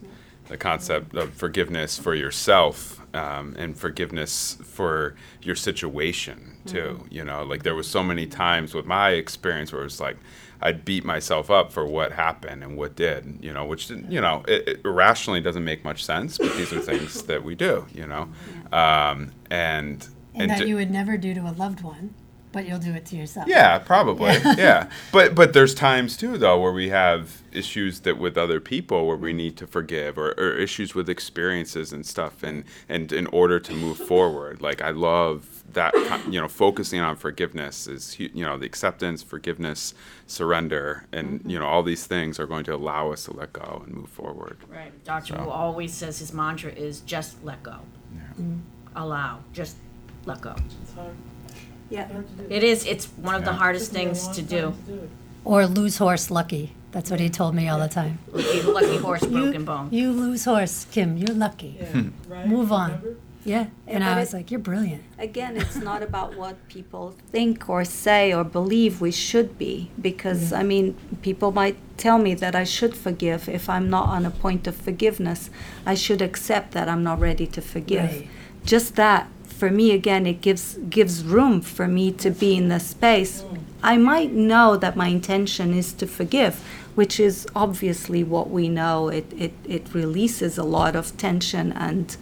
[0.47, 5.13] The concept of forgiveness for yourself um, and forgiveness for
[5.43, 7.05] your situation too.
[7.11, 10.17] You know, like there was so many times with my experience where it was like
[10.61, 13.39] I'd beat myself up for what happened and what did.
[13.41, 16.79] You know, which you know it, it irrationally doesn't make much sense, but these are
[16.79, 17.85] things that we do.
[17.93, 18.29] You know,
[18.71, 22.13] um, and And, that ju- you would never do to a loved one,
[22.51, 23.47] but you'll do it to yourself.
[23.47, 24.33] yeah, probably.
[24.57, 24.89] Yeah.
[25.11, 29.15] But but there's times too though where we have issues that with other people where
[29.17, 33.59] we need to forgive or, or issues with experiences and stuff and and in order
[33.59, 34.61] to move forward.
[34.61, 35.93] Like I love that
[36.27, 39.93] you know focusing on forgiveness is you know the acceptance, forgiveness,
[40.25, 41.49] surrender and mm-hmm.
[41.51, 44.09] you know all these things are going to allow us to let go and move
[44.09, 44.57] forward.
[44.67, 44.91] Right.
[45.03, 47.77] Doctor So- Wu always says his mantra is just let go,
[48.13, 48.57] mm-hmm.
[48.95, 49.77] allow, just
[50.25, 50.55] let go.
[51.89, 52.09] Yeah.
[52.49, 52.85] It is.
[52.85, 54.73] It's one of the hardest things to do.
[55.45, 56.73] Or lose horse lucky.
[56.91, 58.19] That's what he told me all the time.
[58.31, 59.87] Lucky, lucky horse, broken you, bone.
[59.91, 61.15] You lose horse, Kim.
[61.15, 61.73] You're lucky.
[61.91, 62.09] Hmm.
[62.49, 63.17] Move on.
[63.47, 63.67] Yeah.
[63.87, 65.03] And but I was it- like, you're brilliant.
[65.17, 69.89] Again, it's not about what people think or say or believe we should be.
[69.99, 73.47] Because, I mean, people might tell me that I should forgive.
[73.47, 75.49] If I'm not on a point of forgiveness,
[75.85, 78.11] I should accept that I'm not ready to forgive.
[78.11, 78.27] Right.
[78.65, 82.81] Just that, for me, again, it gives, gives room for me to be in the
[82.81, 83.43] space.
[83.43, 83.59] Mm.
[83.81, 86.61] I might know that my intention is to forgive,
[86.95, 89.07] which is obviously what we know.
[89.07, 92.17] It, it, it releases a lot of tension and,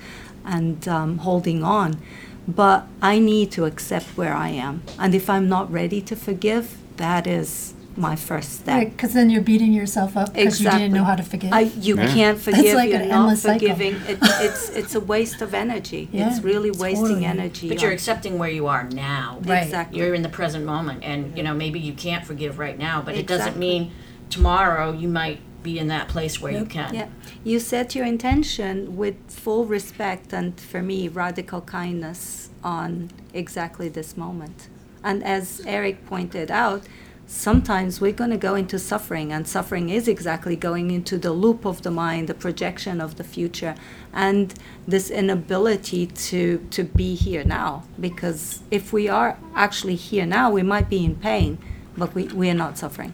[0.45, 2.01] and um, holding on.
[2.47, 4.83] But I need to accept where I am.
[4.99, 8.75] And if I'm not ready to forgive, that is my first step.
[8.77, 8.91] Right.
[8.91, 11.53] Because then you're beating yourself up because you didn't know how to forgive.
[11.53, 12.13] I, you Yeah.
[12.13, 12.75] can't forgive.
[12.75, 13.69] like you're an not endless cycle.
[13.69, 13.95] forgiving.
[14.07, 16.09] It, it's it's a waste of energy.
[16.11, 17.25] Yeah, it's really wasting totally.
[17.25, 17.69] energy.
[17.69, 19.39] But you're accepting where you are now.
[19.43, 19.63] Right.
[19.63, 19.99] Exactly.
[19.99, 23.15] You're in the present moment, and you know maybe you can't forgive right now, but
[23.15, 23.91] it doesn't mean
[24.29, 26.93] tomorrow you might be in that place where you can.
[26.93, 27.09] Yeah,
[27.43, 34.15] you set your intention with full respect and, for me, radical kindness on exactly this
[34.15, 34.69] moment.
[35.03, 36.83] And as Eric pointed out,
[37.27, 41.65] sometimes we're going to go into suffering, and suffering is exactly going into the loop
[41.65, 43.73] of the mind, the projection of the future,
[44.13, 44.53] and
[44.87, 47.83] this inability to, to be here now.
[47.99, 51.57] Because if we are actually here now, we might be in pain,
[51.97, 53.13] but we, we are not suffering.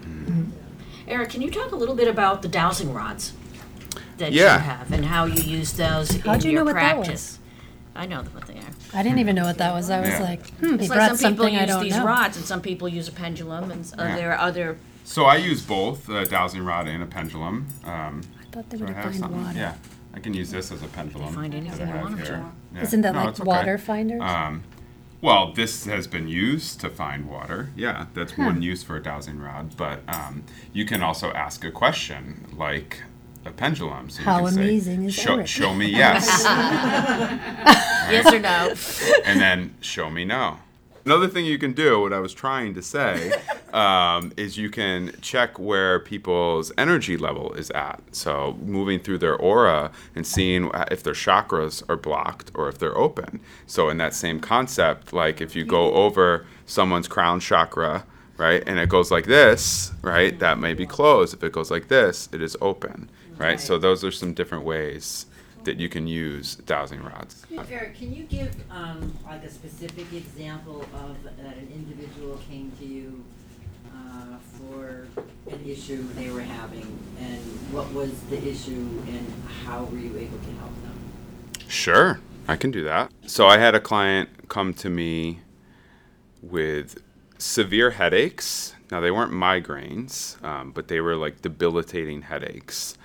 [0.00, 0.65] Mm-hmm.
[1.08, 3.32] Eric, can you talk a little bit about the dowsing rods
[4.18, 4.54] that Yeah.
[4.54, 7.38] you have and how you use those How'd in you your know what that practice?
[7.94, 8.72] I know what they are.
[8.98, 9.88] I didn't even know what that was.
[9.88, 10.18] I was Yeah.
[10.22, 12.04] like, hmm, he It's like brought some people something I use don't these know.
[12.04, 14.16] rods, and some people use a pendulum, and s- uh, Yeah.
[14.16, 14.76] there are other.
[15.04, 17.66] So I use both a dowsing rod and a pendulum.
[17.84, 19.44] Um, I thought they so would I have have find something.
[19.44, 19.58] water.
[19.58, 19.72] Yeah.
[20.14, 21.32] I can use this as a pendulum.
[21.34, 22.26] find that anything I you have want 'em here.
[22.26, 22.44] to.
[22.74, 22.82] Yeah.
[22.82, 23.46] Isn't that No, like it's okay.
[23.48, 24.20] water finders?
[24.22, 24.62] Um,
[25.20, 27.70] well, this has been used to find water.
[27.76, 29.76] Yeah, that's one use for a dowsing rod.
[29.76, 33.02] But um, you can also ask a question like
[33.44, 34.10] a pendulum.
[34.10, 36.26] So you How can say, amazing is show, Eric?" show me yes,
[38.08, 38.74] Yes or no?
[39.24, 40.58] and then show me no.
[41.06, 43.32] Another thing you can do, what I was trying to say,
[43.72, 48.02] um, is you can check where people's energy level is at.
[48.10, 52.98] So moving through their aura and seeing if their chakras are blocked or if they're
[52.98, 53.38] open.
[53.68, 58.04] So in that same concept, like if you go over someone's crown chakra,
[58.36, 61.34] right, and it goes like this, right, that may be closed.
[61.34, 63.60] If it goes like this, it is open, right?
[63.60, 65.26] So those are some different ways
[65.66, 67.44] that you can use dowsing rods.
[67.70, 72.86] Eric, can you give, um, like a specific example of that an individual came to
[72.86, 73.24] you,
[73.94, 75.06] uh, for
[75.52, 76.98] an issue they were having?
[77.20, 77.40] And
[77.72, 79.32] what was the issue and
[79.64, 80.94] how were you able to help them?
[81.68, 83.10] Sure, I can do that.
[83.26, 85.40] So I had a client come to me
[86.40, 87.02] with
[87.38, 88.74] severe headaches.
[88.90, 92.96] Now they weren't migraines, um, but they were like debilitating headaches,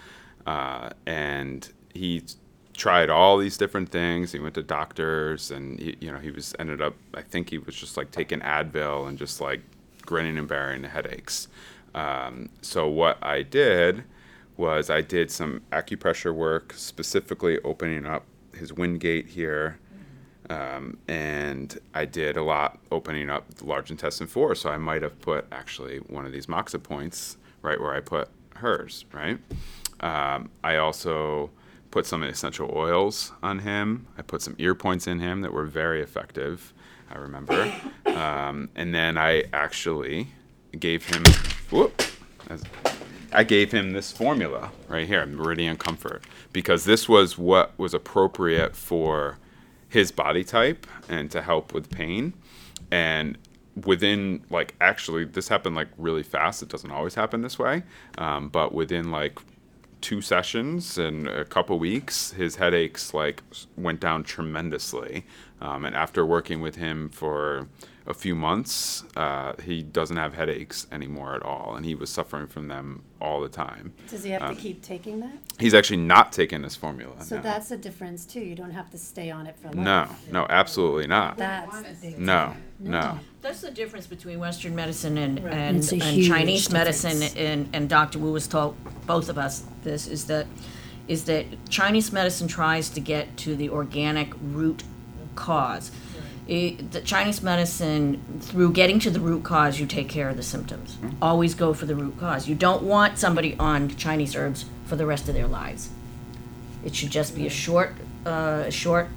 [0.45, 2.24] uh, and he
[2.74, 4.32] tried all these different things.
[4.32, 6.95] He went to doctors, and he, you know he was ended up.
[7.13, 9.61] I think he was just like taking Advil and just like
[10.05, 11.47] grinning and bearing headaches.
[11.93, 14.03] Um, so what I did
[14.57, 19.80] was I did some acupressure work, specifically opening up his wind gate here.
[20.49, 24.53] Um, and I did a lot opening up the large intestine four.
[24.55, 28.30] So I might have put actually one of these moxa points right where I put
[28.55, 29.39] hers, right?
[30.01, 31.51] Um, I also
[31.91, 34.07] put some essential oils on him.
[34.17, 36.73] I put some ear points in him that were very effective,
[37.09, 37.71] I remember.
[38.11, 40.27] Um, and then I actually
[40.77, 41.23] gave him,
[41.71, 42.03] whoop,
[42.49, 42.63] as-
[43.31, 48.75] I gave him this formula right here, Meridian Comfort, because this was what was appropriate
[48.75, 49.37] for
[49.87, 52.33] his body type and to help with pain.
[52.91, 53.37] And
[53.85, 56.61] within, like, actually, this happened like really fast.
[56.61, 57.83] It doesn't always happen this way,
[58.17, 59.39] um, but within like
[60.01, 63.43] two sessions and a couple weeks, his headaches like
[63.77, 65.25] went down tremendously.
[65.61, 67.67] Um, and after working with him for
[68.07, 72.47] a few months, uh, he doesn't have headaches anymore at all, and he was suffering
[72.47, 73.93] from them all the time.
[74.09, 75.33] Does he have Um, to keep taking that?
[75.59, 77.23] He's actually not taking this formula.
[77.23, 77.43] So no.
[77.43, 78.39] that's the difference too.
[78.39, 79.75] You don't have to stay on it for life.
[79.75, 81.37] no, no, absolutely not.
[81.37, 83.19] That's the big No, no.
[83.41, 87.19] That's the difference between Western medicine and, and, It's a and huge Chinese medicine.
[87.19, 87.35] difference.
[87.35, 88.19] And, and Dr.
[88.19, 88.75] Wu has told
[89.07, 90.45] both of us this is that
[91.07, 94.83] is that Chinese medicine tries to get to the organic root
[95.35, 95.91] cause.
[96.47, 100.43] It, the Chinese medicine, through getting to the root cause, you take care of the
[100.43, 100.97] symptoms.
[101.21, 102.47] Always go for the root cause.
[102.47, 105.89] You don't want somebody on Chinese herbs for the rest of their lives.
[106.85, 109.07] It should just be a short, uh, a short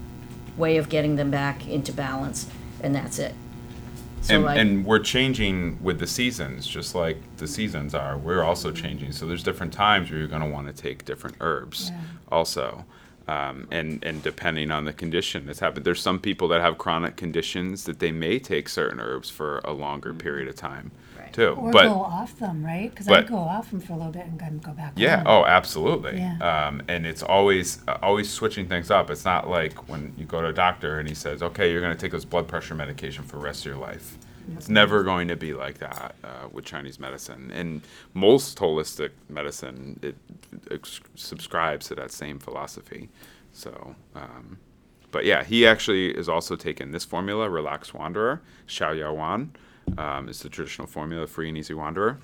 [0.57, 2.49] way of getting them back into balance,
[2.83, 3.35] and that's it.
[4.25, 8.17] So And, I- and we're changing with the seasons, just like the seasons are.
[8.17, 9.13] We're also changing.
[9.13, 11.93] So there's different times where you're going to want to take different herbs,
[12.33, 12.87] also.
[13.27, 17.17] Um, and and depending on the condition that's happened, there's some people that have chronic
[17.17, 20.91] conditions that they may take certain herbs for a longer period of time,
[21.37, 21.49] Right.
[21.57, 21.89] Or too.
[21.89, 22.91] go off them, right?
[22.91, 24.93] Because I go off them for a little bit and then go back.
[24.97, 25.21] Yeah.
[25.21, 25.27] on.
[25.27, 26.19] Oh, absolutely.
[26.19, 26.39] Yeah.
[26.39, 29.11] Um, and it's always uh, always switching things up.
[29.11, 31.95] It's not like when you go to a doctor and he says, "Okay, you're going
[31.95, 34.19] to take this blood pressure medication for the rest of your life."
[34.57, 37.81] It's never going to be like that uh, with Chinese medicine, and
[38.13, 40.17] most holistic medicine it,
[40.71, 43.09] it subscribes to that same philosophy.
[43.53, 44.59] So, um,
[45.11, 49.53] but yeah, he actually is also taking this formula, Relax Wanderer, Xiao Yao Wan,
[49.99, 52.19] um, is the traditional formula, Free and Easy Wanderer.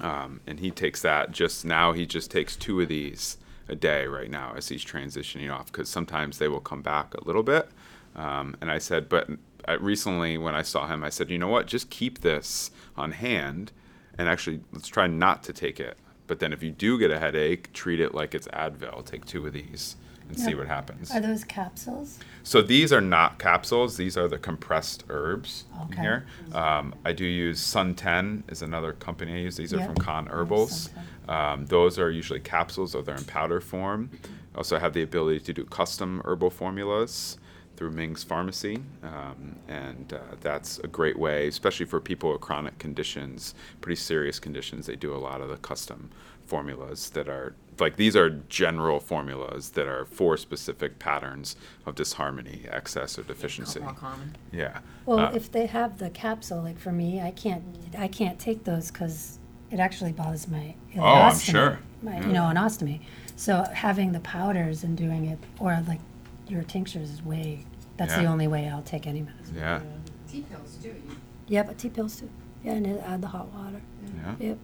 [0.00, 4.06] Um, and he takes that just now, he just takes two of these a day
[4.06, 7.68] right now as he's transitioning off because sometimes they will come back a little bit.
[8.16, 9.28] Um, and I said, but
[9.66, 13.12] I, recently when I saw him, I said, you know what, just keep this on
[13.12, 13.72] hand
[14.16, 15.96] and actually let's try not to take it.
[16.26, 19.04] But then if you do get a headache, treat it like it's Advil.
[19.04, 19.96] Take two of these
[20.28, 21.10] and see what happens.
[21.10, 22.18] Are those capsules?
[22.42, 23.96] So these are not capsules.
[23.96, 26.02] These are the compressed herbs in Okay.
[26.02, 26.26] here.
[26.52, 29.56] Um, I do use Sun Ten is another company I use.
[29.56, 30.90] These are from Kan Herbals.
[31.28, 34.10] Um, those are usually capsules, or they're in powder form.
[34.54, 37.38] I also have the ability to do custom herbal formulas
[37.76, 42.76] through Ming's Pharmacy, um, and uh, that's a great way, especially for people with chronic
[42.78, 44.86] conditions, pretty serious conditions.
[44.86, 46.10] They do a lot of the custom
[46.48, 51.54] formulas that are like these are general formulas that are for specific patterns
[51.86, 53.78] of disharmony, excess, or deficiency.
[53.78, 54.34] more common.
[54.50, 54.80] Yeah.
[55.06, 57.62] Well, Uh, if they have the capsule, like for me, I can't,
[57.96, 59.38] I can't take those because
[59.70, 61.78] it actually bothers my Oh, I'm sure.
[62.02, 63.00] My, you know, anostomy.
[63.36, 66.00] So having the powders and doing it, or like
[66.48, 67.64] your tinctures is way,
[67.96, 69.54] that's the only way I'll take any medicine.
[69.56, 69.80] Yeah.
[70.28, 70.88] Tea pills too.
[70.88, 72.28] You, Yeah, but tea pills too.
[72.64, 73.80] Yeah, and then add the hot water.
[74.16, 74.34] Yeah.
[74.48, 74.58] Yep,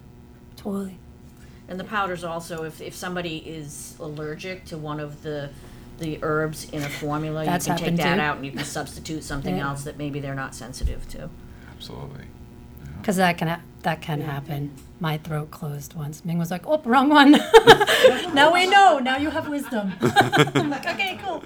[0.57, 0.97] totally.
[1.67, 5.49] And the powders also, if, if somebody is allergic to one of the,
[5.97, 8.21] the herbs in a formula, you can take happened that too.
[8.21, 9.69] out and you can substitute something Yeah.
[9.69, 11.29] else that maybe they're not sensitive to.
[11.75, 12.25] Absolutely.
[12.99, 14.71] Because that can ha- that can happen.
[14.99, 16.25] My throat closed once.
[16.25, 17.31] Ming was like, "Oh, wrong one."
[18.33, 18.97] now we know.
[18.97, 19.93] Now you have wisdom.
[20.01, 21.43] I'm like, okay, cool.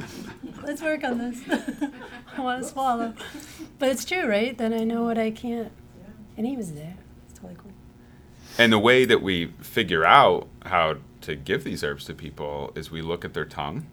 [0.64, 1.42] Let's work on this.
[2.38, 3.14] I want to swallow,
[3.78, 4.58] but it's true, right?
[4.58, 5.72] Then I know what I can't.
[6.38, 6.96] And he was there.
[8.60, 8.66] It's totally cool.
[8.66, 12.92] And the way that we figure out how to give these herbs to people is
[12.92, 13.88] we look at their tongue.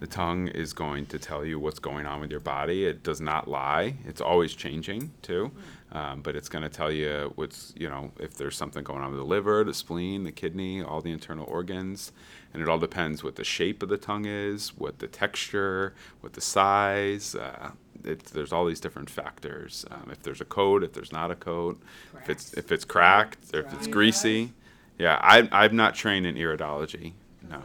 [0.00, 2.86] The tongue is going to tell you what's going on with your body.
[2.86, 3.96] It does not lie.
[4.06, 5.52] It's always changing too,
[5.92, 9.10] um, but it's going to tell you what's you know if there's something going on
[9.10, 12.12] with the liver, the spleen, the kidney, all the internal organs,
[12.54, 16.32] and it all depends what the shape of the tongue is, what the texture, what
[16.32, 17.34] the size.
[17.34, 17.72] Uh,
[18.04, 19.84] it, there's all these different factors.
[19.90, 21.80] Um, if there's a coat, if there's not a coat,
[22.22, 24.52] if it's if it's cracked or if it's greasy.
[24.98, 27.14] Yeah, I, I'm not trained in iridology.
[27.48, 27.62] No.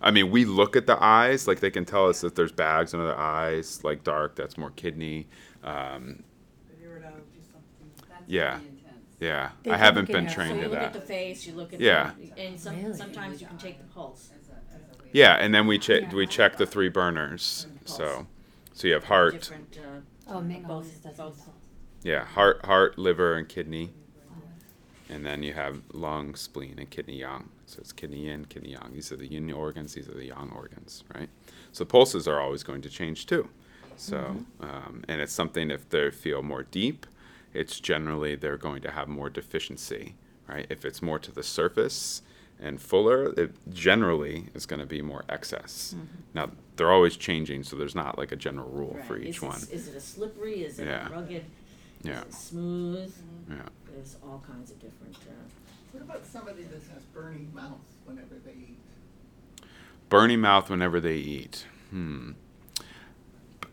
[0.00, 2.94] I mean, we look at the eyes, like they can tell us that there's bags
[2.94, 5.26] under the eyes, like dark, that's more kidney.
[5.64, 6.22] Um,
[8.26, 8.58] yeah,
[9.20, 9.50] yeah.
[9.62, 11.00] They I can haven't look been at- So trained you look at that.
[11.00, 12.10] the face, you look at Yeah.
[12.18, 12.96] the, and some, Really?
[12.96, 14.30] sometimes you can take the pulse.
[15.12, 17.66] Yeah, and then we check we check the three burners.
[17.84, 18.26] So,
[18.76, 20.00] so you have heart, Different, uh,
[20.34, 21.48] Oh, Ming Both- always does both.
[22.02, 23.92] yeah, heart, heart, liver, and kidney,
[25.08, 27.48] and then you have lung, spleen, and kidney yang.
[27.66, 28.90] So it's kidney yin, kidney yang.
[28.92, 29.94] These are the yin organs.
[29.94, 31.28] These are the yang organs, right?
[31.72, 33.48] So pulses are always going to change too.
[33.96, 37.06] So, um, and it's something if they feel more deep,
[37.54, 40.16] it's generally they're going to have more deficiency,
[40.48, 40.66] right?
[40.68, 42.20] If it's more to the surface
[42.60, 45.94] and fuller, it generally is going to be more excess.
[46.34, 49.62] Now they're always changing, so there's not like a general rule for each Is one.
[49.62, 51.08] it- Is it a slippery, is it Yeah.
[51.08, 51.44] a rugged,
[52.02, 53.12] Yeah, it smooth?
[53.48, 53.62] yeah.
[53.92, 55.32] There's all kinds of different, uh,
[55.92, 58.76] what about somebody that has burning mouth whenever they eat?
[60.08, 61.66] burning mouth whenever they eat.
[61.90, 62.32] Hmm.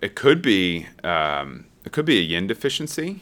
[0.01, 3.21] It could be um, it could be a yin deficiency.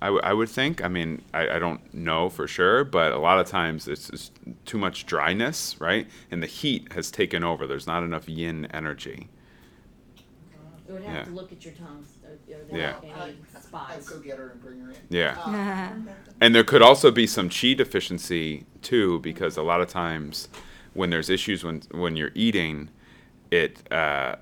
[0.00, 0.84] I, w- I would think.
[0.84, 4.32] I mean, I, I don't know for sure, but a lot of times it's just
[4.64, 6.06] too much dryness, right?
[6.30, 7.66] And the heat has taken over.
[7.66, 9.28] There's not enough yin energy.
[10.86, 11.12] you would Yeah.
[11.12, 12.38] have to look at your tongues, are
[12.70, 12.96] there Yeah.
[13.02, 14.08] any I'll spots?
[14.08, 14.96] go get her and bring her in.
[15.10, 15.36] Yeah.
[15.44, 20.48] Uh, And there could also be some chi deficiency too, because a lot of times
[20.94, 22.88] when there's issues when when you're eating,
[23.50, 24.36] it uh,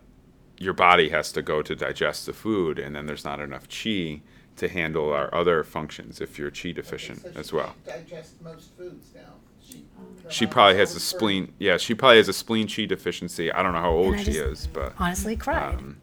[0.59, 4.21] your body has to go to digest the food, and then there's not enough chi
[4.57, 7.75] to handle our other functions if you're chi deficient so she as well.
[7.87, 9.21] can't Digest most foods now.
[9.63, 9.85] She,
[10.29, 11.53] She probably has a spleen.
[11.59, 13.51] Yeah, she probably has a spleen chi deficiency.
[13.53, 15.75] I don't know how old I she just- is, but Honestly, cried.
[15.75, 15.99] um,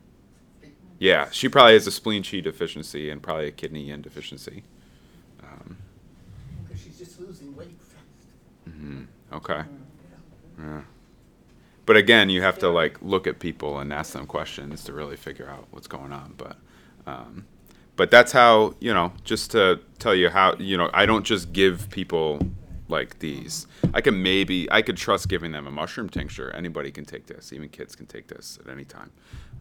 [0.99, 4.63] yeah, she probably has a spleen chi deficiency and probably a kidney yin deficiency.
[5.41, 5.77] Um,
[6.69, 8.77] Cause she's just losing weight fast.
[8.77, 9.63] mhm, Okay.
[10.59, 10.81] Yeah.
[11.85, 15.17] But again, you have to like look at people and ask them questions to really
[15.17, 16.35] figure out what's going on.
[16.37, 16.55] But,
[17.05, 17.45] um,
[17.95, 19.13] but that's how you know.
[19.23, 22.39] Just to tell you how you know, I don't just give people
[22.87, 23.67] like these.
[23.93, 26.51] I can maybe I could trust giving them a mushroom tincture.
[26.51, 27.53] Anybody can take this.
[27.53, 29.11] Even kids can take this at any time.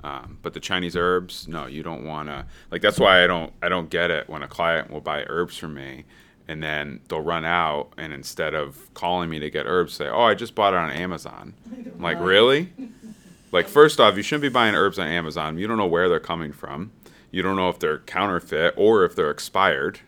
[0.05, 2.47] Um, but the Chinese herbs, no, you don't want to.
[2.71, 5.57] Like that's why I don't I don't get it when a client will buy herbs
[5.57, 6.05] from me
[6.49, 10.23] and then they'll run out and instead of calling me to get herbs say oh
[10.23, 12.73] i just bought it on amazon i'm like really
[13.53, 16.21] like first off you shouldn't be buying herbs on amazon you don't know where they're
[16.21, 16.91] coming from
[17.33, 19.99] you don't know if they're counterfeit or if they're expired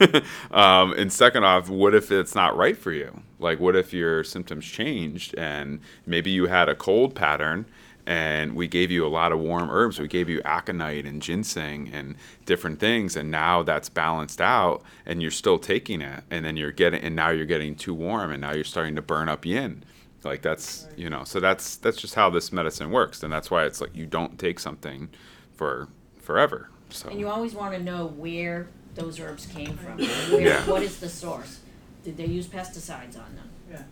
[0.52, 4.22] um, and second off what if it's not right for you like what if your
[4.22, 7.66] symptoms changed and maybe you had a cold pattern
[8.06, 9.98] and we gave you a lot of warm herbs.
[9.98, 15.22] We gave you aconite and ginseng and different things, and now that's balanced out, and
[15.22, 18.40] you're still taking it, and then you're getting, and now you're getting too warm, and
[18.40, 19.84] now you're starting to burn up yin.
[20.22, 23.64] Like that's you know, so that's that's just how this medicine works, and that's why
[23.64, 25.08] it's like you don't take something
[25.54, 26.70] for forever.
[26.94, 29.98] So And you always want to know where those herbs came from.
[29.98, 30.64] Where, Yeah.
[30.66, 31.60] What is the source?
[32.04, 33.50] Did they use pesticides on them?
[33.70, 33.82] Yeah.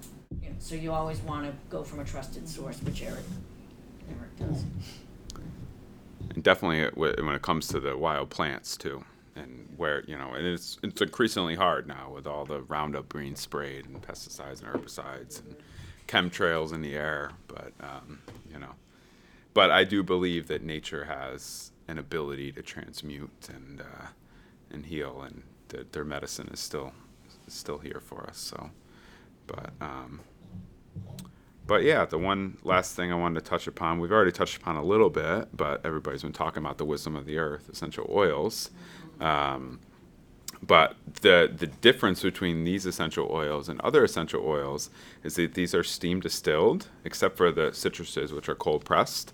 [0.42, 3.24] You know, so you always want to go from a trusted source, which Eric,
[4.08, 4.64] Eric does.
[6.34, 10.16] and definitely it- wh- when it comes to the wild plants too and where you
[10.16, 14.62] know and it's it's increasingly hard now with all the roundup being sprayed and pesticides
[14.62, 15.56] and herbicides and
[16.06, 18.20] chemtrails in the air but um,
[18.52, 18.74] you know
[19.54, 24.06] but i do believe that nature has an ability to transmute and uh,
[24.72, 26.92] and heal and that their medicine is still
[27.48, 28.70] still here for us so
[29.46, 30.20] but um,
[31.66, 34.76] but yeah, the one last thing I wanted to touch upon, we've already touched upon
[34.76, 38.70] a little bit, but everybody's been talking about the wisdom of the earth, essential oils.
[39.20, 39.80] Um,
[40.62, 44.90] but the the difference between these essential oils and other essential oils
[45.24, 49.32] is that these are steam distilled, except for the citruses, which are cold pressed.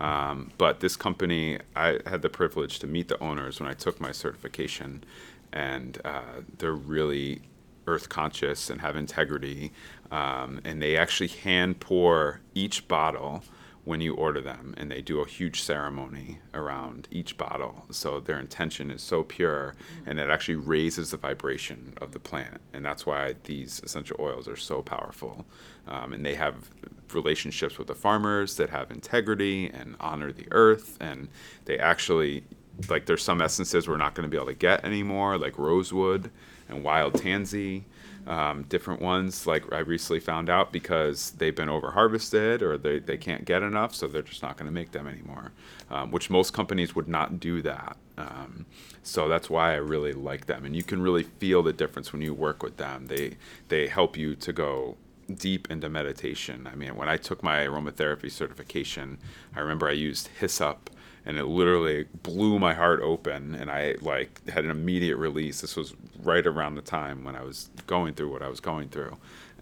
[0.00, 4.00] Um, but this company, I had the privilege to meet the owners when I took
[4.00, 5.04] my certification,
[5.52, 7.42] and uh, they're really
[7.86, 9.72] earth conscious and have integrity.
[10.10, 13.42] Um, and they actually hand pour each bottle
[13.84, 17.86] when you order them, and they do a huge ceremony around each bottle.
[17.90, 19.74] So their intention is so pure,
[20.04, 24.46] and it actually raises the vibration of the plant, and that's why these essential oils
[24.48, 25.46] are so powerful.
[25.88, 26.70] Um, and they have
[27.12, 31.28] relationships with the farmers that have integrity and honor the earth, and
[31.64, 32.44] they actually
[32.88, 36.30] like there's some essences we're not going to be able to get anymore, like rosewood
[36.68, 37.84] and wild tansy
[38.30, 43.00] um, different ones like I recently found out because they've been over harvested or they,
[43.00, 45.50] they can't get enough, so they're just not going to make them anymore,
[45.90, 47.96] um, which most companies would not do that.
[48.16, 48.66] Um,
[49.02, 52.22] so that's why I really like them, and you can really feel the difference when
[52.22, 53.08] you work with them.
[53.08, 53.36] They
[53.68, 54.96] they help you to go
[55.34, 56.68] deep into meditation.
[56.70, 59.18] I mean, when I took my aromatherapy certification,
[59.56, 60.90] I remember I used hyssop
[61.26, 65.60] and it literally blew my heart open and i like had an immediate release.
[65.60, 68.88] This was right around the time when i was going through what i was going
[68.88, 69.16] through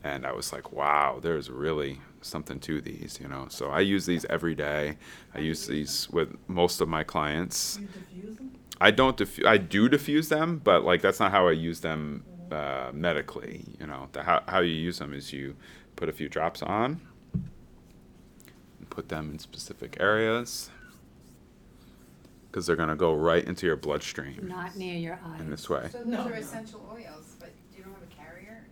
[0.04, 3.46] and i was like wow there's really something to these you know?
[3.48, 4.96] So i use these every day.
[5.34, 7.78] I use these with most of my clients.
[8.80, 12.24] I don't diffuse i do diffuse them but like that's not how i use them
[12.50, 14.08] uh, medically you know?
[14.12, 15.56] The, how, how you use them is you
[15.96, 17.00] put a few drops on
[18.88, 20.70] put them in specific areas
[22.50, 25.38] because they're going to go right into your bloodstream Not near your eye.
[25.40, 25.88] in this way.
[25.92, 28.64] So those are essential oils, but do you don't have a carrier?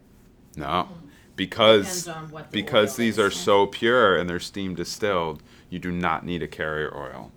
[0.57, 0.89] No,
[1.37, 3.19] because Depends on what the because oil these is.
[3.19, 7.33] are so pure and they're steam distilled, you do not need a carrier oil.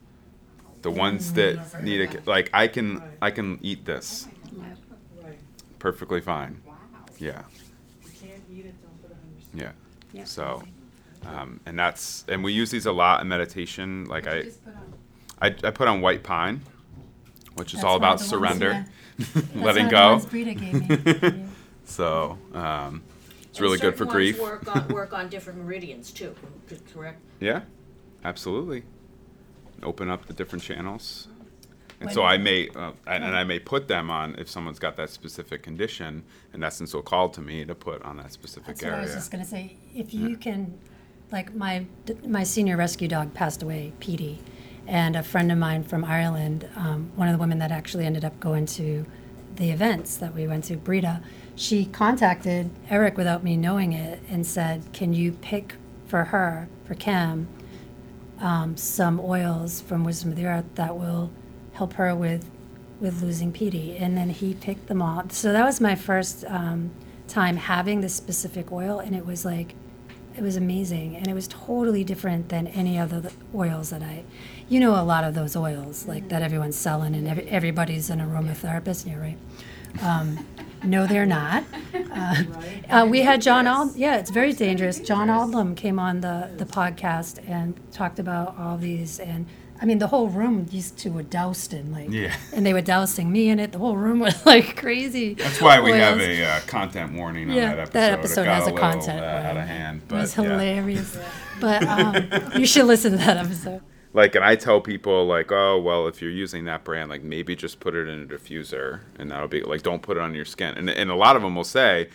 [0.81, 4.29] The ones that need a like I can I can eat this
[5.21, 5.37] Right,
[5.77, 6.61] perfectly fine.
[6.65, 6.75] Wow.
[7.17, 7.41] Yeah,
[8.01, 9.59] you can't eat it, don't put it on your skin.
[9.59, 9.71] yeah.
[10.13, 10.23] Yeah.
[10.23, 10.63] So,
[11.25, 14.05] um, and that's and we use these a lot in meditation.
[14.05, 14.88] Like I just put on?
[15.41, 16.61] I, I put on white pine,
[17.55, 18.85] which is That's all about of the ones, surrender,
[19.55, 20.53] letting one of the go.
[20.53, 21.45] gave me.
[21.85, 23.01] So um,
[23.41, 24.39] it's And really good for ones grief.
[24.39, 26.35] Work on, work on different meridians too,
[26.93, 27.19] correct?
[27.39, 27.61] Yeah,
[28.23, 28.83] absolutely.
[29.81, 31.27] Open up the different channels.
[31.99, 34.77] And When so I may, uh, and, and I may put them on if someone's
[34.79, 36.23] got that specific condition,
[36.53, 38.99] and essence will call to me to put on that specific That's what area.
[39.01, 39.75] I was just gonna say.
[39.95, 40.77] If you can,
[41.31, 41.85] like my
[42.25, 44.39] my senior rescue dog passed away, Petey,
[44.89, 48.25] and a friend of mine from Ireland, um, one of the women that actually ended
[48.25, 49.05] up going to
[49.55, 51.21] the events that we went to, Brita,
[51.55, 55.75] she contacted Eric without me knowing it and said, "Can you pick
[56.07, 57.47] for her, for Kim,
[58.39, 61.29] um, some oils from Wisdom of the Earth that will
[61.73, 62.49] help her with
[62.99, 63.95] with losing Petey.
[63.95, 65.29] And then he picked them all.
[65.29, 66.91] So that was my first um,
[67.29, 69.73] time having this specific oil, and it was like
[70.39, 74.23] it was amazing, and it was totally different than any other oils that I,
[74.69, 78.19] you know, a lot of those oils like that everyone's selling, and every, everybody's an
[78.19, 79.05] aromatherapist.
[79.05, 79.37] Yeah, right.
[80.01, 80.47] Um,
[80.81, 81.65] no, they're not.
[81.93, 82.43] Uh,
[82.89, 83.97] uh, we had John Ald.
[83.97, 85.01] Yeah, it's very dangerous.
[85.01, 89.45] John Aldlam came on the the podcast and talked about all these, and
[89.81, 92.35] I mean, the whole room used to were doused in like, Yeah.
[92.53, 93.71] and they were dousing me in it.
[93.71, 95.35] The whole room was like crazy.
[95.35, 96.27] That's why we have oils.
[96.27, 97.93] a uh, content warning on Yeah, that episode.
[97.93, 99.67] that It episode got has a little, content uh, out of warning.
[99.67, 100.01] hand.
[100.01, 100.43] It But was yeah.
[100.43, 101.17] hilarious.
[101.61, 102.15] But um,
[102.59, 103.81] you should listen to that episode.
[104.11, 107.55] Like, and I tell people like, oh, well, if you're using that brand, like maybe
[107.55, 110.45] just put it in a diffuser, and that'll be like, don't put it on your
[110.45, 110.73] skin.
[110.77, 112.09] And and a lot of them will say,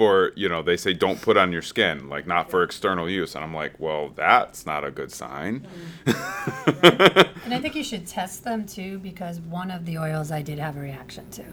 [0.00, 3.34] for you know, they say don't put on your skin, like not for external use.
[3.34, 5.66] And I'm like, well, that's not a good sign.
[6.06, 7.36] Mm-hmm.
[7.44, 10.58] And I think you should test them too because one of the oils I did
[10.58, 11.44] have a reaction to.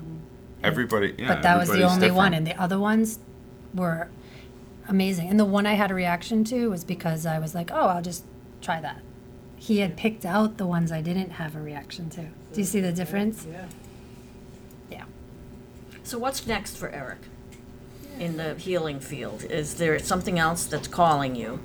[0.64, 1.28] Everybody, yeah.
[1.28, 3.20] but that was the everybody's only one, and the other ones
[3.74, 4.08] were
[4.88, 5.28] amazing.
[5.28, 8.02] And the one I had a reaction to was because I was like, oh, I'll
[8.02, 8.24] just
[8.62, 9.02] try that.
[9.58, 12.22] He had picked out the ones I didn't have a reaction to.
[12.54, 13.46] Do you see the difference?
[13.50, 13.66] Yeah.
[14.90, 15.06] Yeah.
[16.04, 17.20] So what's next for Eric
[18.20, 19.44] in the healing field?
[19.44, 21.60] Is there something else that's calling you?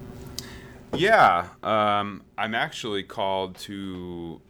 [0.95, 4.41] Yeah, um, I'm actually called to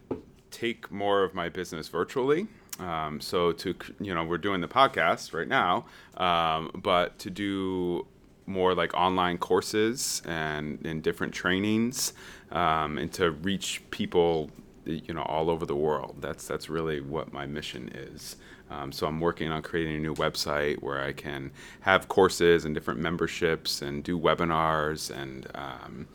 [0.51, 2.47] take more of my business virtually.
[2.79, 5.85] Um, so to you know, we're doing the podcast right now,
[6.17, 8.07] um, but to do
[8.45, 12.13] more like online courses and, and different trainings,
[12.51, 14.49] um, and to reach people
[14.85, 16.17] you know all over the world.
[16.19, 18.35] That's that's really what my mission is.
[18.73, 21.51] Um, so I'm working on creating a new website where I can
[21.81, 26.07] have courses and different memberships and do webinars and um,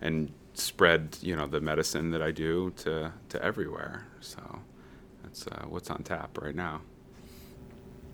[0.00, 4.06] and spread you know the medicine that I do to to everywhere.
[4.20, 4.60] So
[5.22, 6.82] that's uh, what's on tap right now.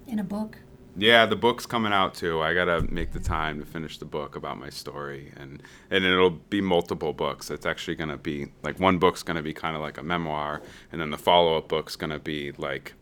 [0.06, 0.58] In a book.
[0.96, 2.40] Yeah, the book's coming out too.
[2.40, 6.30] I gotta make the time to finish the book about my story, and and it'll
[6.30, 7.50] be multiple books.
[7.50, 11.00] It's actually gonna be like one book's gonna be kind of like a memoir, and
[11.00, 12.94] then the follow up book's gonna be like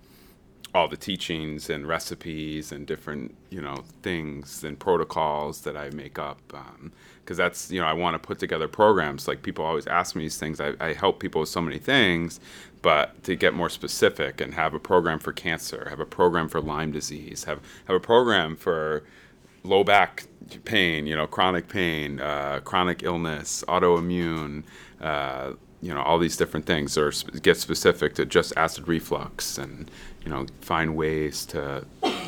[0.75, 6.19] all the teachings and recipes and different you know things and protocols that I make
[6.19, 9.27] up because um, that's you know I want to put together programs.
[9.27, 10.61] Like people always ask me these things.
[10.61, 12.41] I, I help people with so many things
[12.83, 16.61] but to get more specific and have a program for cancer have a program for
[16.61, 19.03] Lyme disease have have a program for
[19.65, 20.25] low back
[20.65, 24.63] pain you know chronic pain uh, chronic illness autoimmune
[25.01, 29.59] uh, you know all these different things or sp- get specific to just acid reflux
[29.59, 29.91] and
[30.25, 31.85] you know find ways to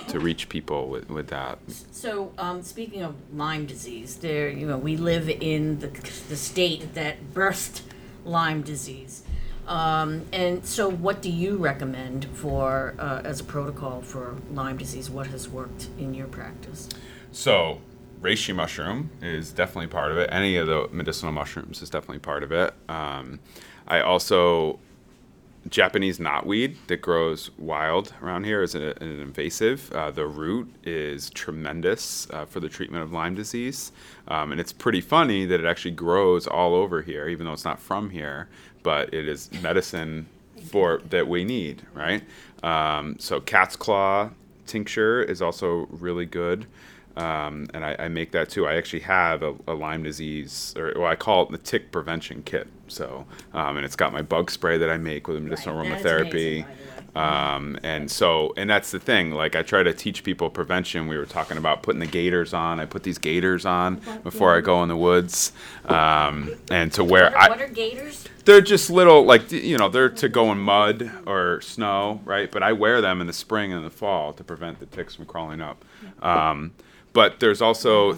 [0.08, 1.58] to reach people with, with that
[1.92, 5.88] So, um, speaking of Lyme disease, there, you know, we live in the,
[6.28, 7.82] the state that birthed
[8.24, 9.22] Lyme disease.
[9.68, 15.08] Um, and so, what do you recommend for uh, as a protocol for Lyme disease?
[15.10, 16.88] What has worked in your practice?
[17.32, 17.80] so
[18.20, 22.42] reishi mushroom is definitely part of it any of the medicinal mushrooms is definitely part
[22.42, 23.40] of it um,
[23.88, 24.78] i also
[25.68, 29.92] Japanese knotweed that grows wild around here is a, an invasive.
[29.92, 33.92] Uh, the root is tremendous uh, for the treatment of Lyme disease.
[34.28, 37.64] Um, and it's pretty funny that it actually grows all over here, even though it's
[37.64, 38.48] not from here,
[38.82, 40.26] but it is medicine
[40.70, 42.22] for that we need, right?
[42.62, 44.30] Um, so cat's claw
[44.66, 46.66] tincture is also really good.
[47.20, 48.66] Um, and I, I, make that too.
[48.66, 52.42] I actually have a, a, Lyme disease, or well, I call it the tick prevention
[52.42, 52.66] kit.
[52.88, 55.86] So, um, and it's got my bug spray that I make with medicinal right.
[55.86, 56.64] aromatherapy.
[57.14, 59.32] Um, and so, and that's the thing.
[59.32, 61.08] Like, I try to teach people prevention.
[61.08, 62.80] We were talking about putting the gaiters on.
[62.80, 65.52] I put these gaiters on before I go in the woods,
[65.86, 67.24] um, and to wear.
[67.24, 68.24] What are, what are gaiters?
[68.44, 72.50] They're just little, like you know, they're to go in mud or snow, right?
[72.50, 75.26] But I wear them in the spring and the fall to prevent the ticks from
[75.26, 75.84] crawling up.
[77.12, 78.16] But there's also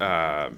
[0.00, 0.50] uh,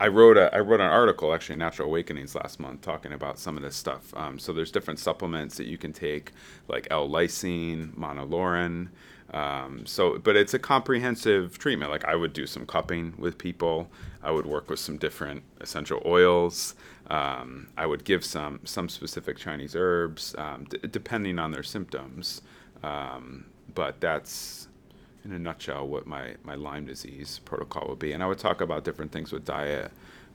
[0.00, 3.38] I wrote a I wrote an article actually in Natural Awakenings last month talking about
[3.38, 4.12] some of this stuff.
[4.16, 6.32] Um, so there's different supplements that you can take
[6.68, 8.88] like L-lysine, monolaurin.
[9.32, 11.90] Um, so, but it's a comprehensive treatment.
[11.90, 13.88] Like I would do some cupping with people.
[14.22, 16.74] I would work with some different essential oils.
[17.08, 22.42] Um, I would give some some specific Chinese herbs um, d- depending on their symptoms.
[22.82, 24.68] Um, but that's
[25.24, 28.12] in a nutshell what my, my Lyme disease protocol would be.
[28.12, 29.90] And I would talk about different things with diet.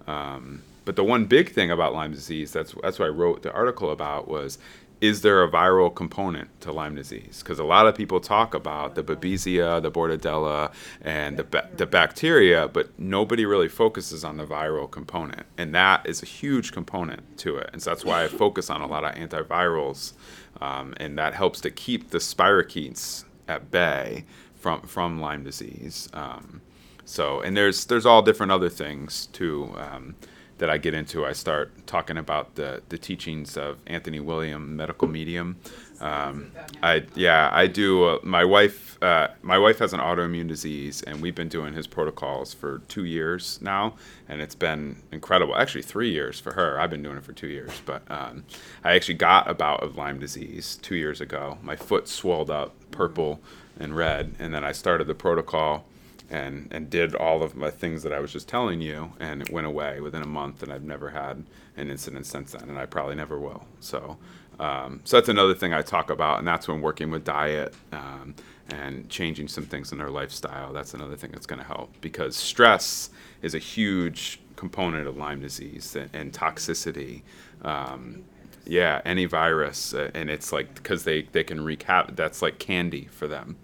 [0.07, 3.51] Um, but the one big thing about Lyme disease, that's, that's what I wrote the
[3.51, 4.57] article about, was
[5.01, 7.41] is there a viral component to Lyme disease?
[7.41, 11.85] Because a lot of people talk about the Babesia, the Bartonella, and the, ba- the
[11.85, 15.45] bacteria, but nobody really focuses on the viral component.
[15.57, 17.69] And that is a huge component to it.
[17.71, 20.13] And so that's why I focus on a lot of antivirals.
[20.59, 24.25] Um, and that helps to keep the spirochetes at bay
[24.59, 26.09] from from Lyme disease.
[26.13, 26.61] Um,
[27.05, 30.15] so and there's there's all different other things too um,
[30.59, 31.25] that I get into.
[31.25, 35.57] I start talking about the the teachings of Anthony William, medical medium.
[36.01, 36.51] Um,
[36.83, 38.03] I yeah I do.
[38.05, 41.87] Uh, my wife uh, my wife has an autoimmune disease, and we've been doing his
[41.87, 43.95] protocols for two years now,
[44.27, 45.55] and it's been incredible.
[45.55, 46.79] Actually, three years for her.
[46.79, 48.43] I've been doing it for two years, but um,
[48.83, 51.57] I actually got a bout of Lyme disease two years ago.
[51.63, 53.39] My foot swelled up purple
[53.79, 55.85] and red, and then I started the protocol
[56.29, 59.49] and and did all of my things that I was just telling you, and it
[59.49, 61.43] went away within a month, and I've never had
[61.77, 63.65] an incident since then, and I probably never will.
[63.79, 64.17] So,
[64.59, 68.35] um, so that's another thing I talk about, and that's when working with diet um,
[68.69, 70.73] and changing some things in their lifestyle.
[70.73, 73.09] That's another thing that's going to help because stress
[73.41, 77.21] is a huge component of Lyme disease and, and toxicity.
[77.63, 78.23] Um,
[78.69, 82.15] yeah, any virus, uh, and it's like because they they can wreak havoc.
[82.15, 83.57] That's like candy for them.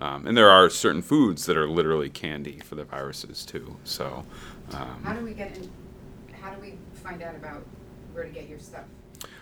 [0.00, 3.76] Um, and there are certain foods that are literally candy for the viruses too.
[3.84, 4.24] So,
[4.72, 5.70] um, how do we get in?
[6.40, 7.62] How do we find out about
[8.12, 8.84] where to get your stuff?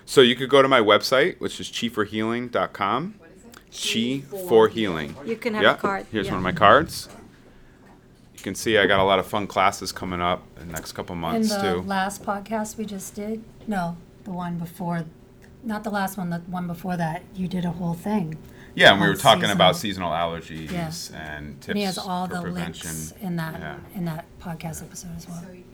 [0.04, 3.14] So you could go to my website, which is chi4healing.com.
[3.18, 4.22] What is it?
[4.30, 5.14] Chi for healing.
[5.26, 5.74] You can have yeah.
[5.74, 6.06] a card.
[6.10, 6.32] Here's yeah.
[6.32, 7.08] one of my cards.
[8.34, 10.92] You can see I got a lot of fun classes coming up in the next
[10.92, 11.86] couple months In months the too.
[11.88, 13.96] last podcast we just did, no,
[14.28, 15.04] the one before,
[15.64, 18.36] not the last one, the one before that, you did a whole thing.
[18.74, 20.70] Yeah, and we on were talking about seasonal- seasonal allergies
[21.12, 21.20] Yeah.
[21.36, 22.90] and tips And he has all for the prevention.
[22.90, 23.76] links in that, Yeah.
[23.94, 25.42] in that podcast episode as well.
[25.44, 25.64] So you,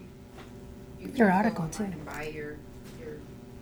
[1.01, 1.97] you can Your go article, online too.
[1.99, 2.57] And buy your,
[3.01, 3.15] your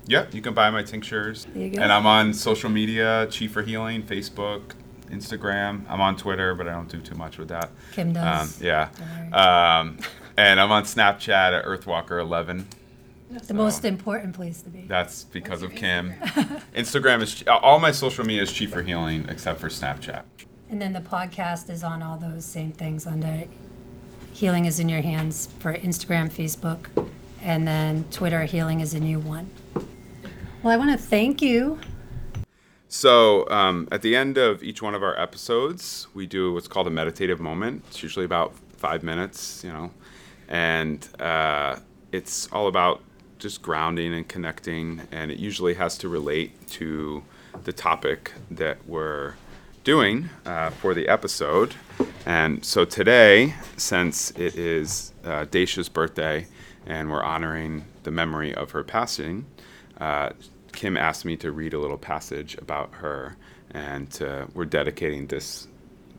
[0.06, 1.46] Yeah, you can buy my tinctures.
[1.54, 1.82] There you go.
[1.82, 4.74] And I'm on social media, Chi for Healing, Facebook,
[5.10, 5.84] Instagram.
[5.88, 7.70] I'm on Twitter, but I don't do too much with that.
[7.92, 8.58] Kim does.
[8.60, 8.88] Um, yeah.
[8.96, 9.32] Don't worry.
[9.32, 9.98] Um,
[10.36, 12.64] and I'm on Snapchat at Earthwalker11.
[13.40, 14.82] The most important place to be.
[14.82, 16.12] That's because What's of your Kim.
[16.12, 16.62] Instagram?
[16.74, 20.24] Instagram is all my social media is Chi for Healing except for Snapchat.
[20.68, 23.44] And then the podcast is on all those same things under
[24.32, 26.86] Healing is in Your Hands for Instagram, Facebook,
[27.42, 29.50] and then Twitter, Healing is a New One.
[30.62, 31.78] Well, I want to thank you.
[32.88, 36.86] So um, at the end of each one of our episodes, we do what's called
[36.86, 37.84] a meditative moment.
[37.88, 39.90] It's usually about five minutes, you know,
[40.48, 41.76] and uh,
[42.12, 43.02] it's all about
[43.42, 47.22] just grounding and connecting, and it usually has to relate to
[47.64, 49.34] the topic that we're
[49.84, 51.74] doing uh, for the episode.
[52.24, 56.46] And so today, since it is uh, Dacia's birthday
[56.86, 59.44] and we're honoring the memory of her passing,
[60.00, 60.30] uh,
[60.72, 63.36] Kim asked me to read a little passage about her,
[63.72, 64.08] and
[64.54, 65.68] we're dedicating this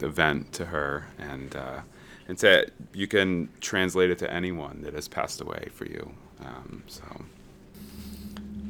[0.02, 1.08] event to her.
[1.18, 1.82] And uh,
[2.28, 6.14] and say you can translate it to anyone that has passed away for you.
[6.46, 7.04] Um, so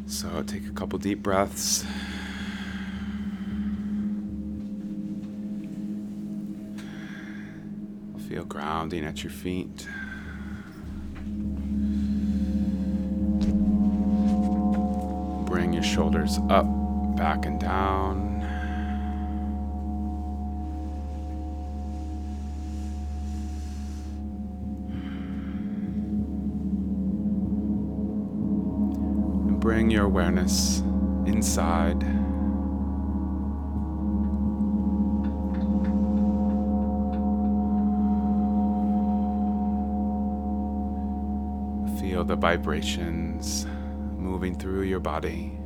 [0.07, 1.85] so take a couple deep breaths.
[8.29, 9.87] Feel grounding at your feet.
[15.45, 16.65] Bring your shoulders up,
[17.15, 18.32] back, and down.
[29.63, 30.79] Bring your awareness
[31.25, 32.01] inside.
[41.97, 43.65] Feel the vibrations
[44.17, 45.57] moving through your body.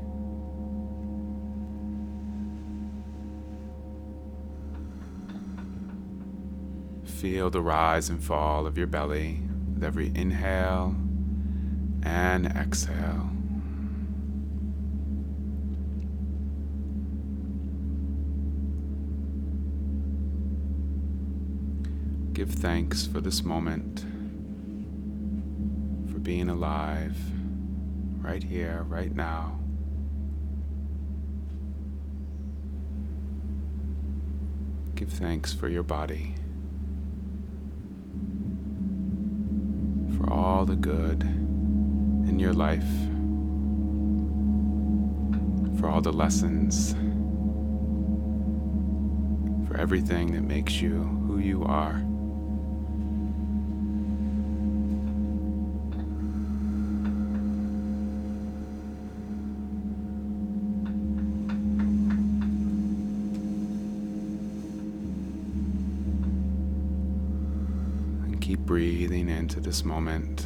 [7.03, 9.41] Feel the rise and fall of your belly
[9.73, 10.95] with every inhale
[12.03, 13.31] and exhale.
[22.37, 24.01] Give thanks for this moment,
[26.11, 27.17] for being alive
[28.21, 29.57] right here, right now.
[34.93, 36.35] Give thanks for your body,
[40.15, 42.85] for all the good in your life,
[45.79, 46.93] for all the lessons,
[49.67, 52.03] for everything that makes you who you are.
[68.23, 70.45] And keep breathing into this moment.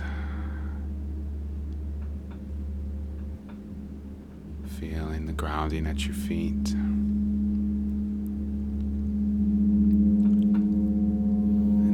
[4.80, 6.69] Feeling the grounding at your feet.
[6.69, 7.18] And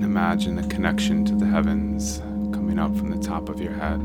[0.04, 2.20] imagine the connection to the heavens
[2.54, 4.02] coming up from the top of your head.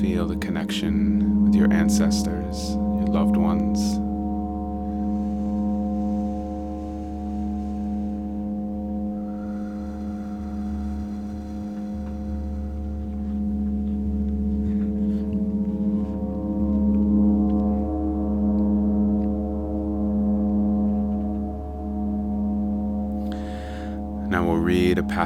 [0.00, 4.00] Feel the connection with your ancestors, your loved ones.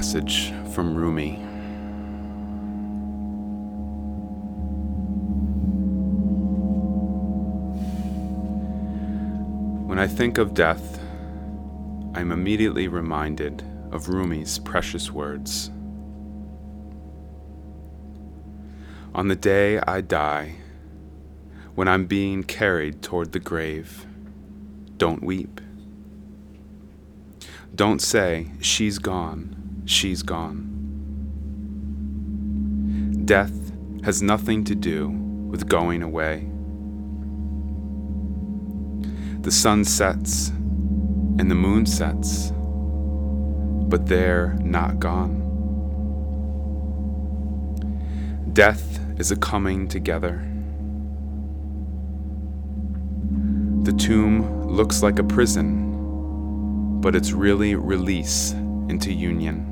[0.00, 1.34] Passage from Rumi.
[9.86, 10.98] When I think of death,
[12.14, 13.62] I'm immediately reminded
[13.92, 15.70] of Rumi's precious words.
[19.14, 20.54] On the day I die,
[21.74, 24.06] when I'm being carried toward the grave,
[24.96, 25.60] don't weep.
[27.74, 29.60] Don't say, she's gone,
[29.90, 30.66] she's gone.
[33.24, 33.72] Death
[34.04, 36.48] has nothing to do with going away.
[39.42, 42.52] The sun sets and the moon sets,
[43.88, 45.38] but they're not gone.
[48.52, 50.46] Death is a coming together.
[53.82, 55.90] The tomb looks like a prison
[57.00, 58.52] but it's really release
[58.88, 59.69] into union.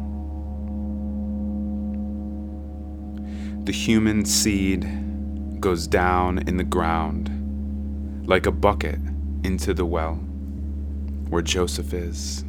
[3.69, 8.99] The human seed goes down in the ground like a bucket
[9.45, 10.15] into the well
[11.29, 12.47] where Joseph is.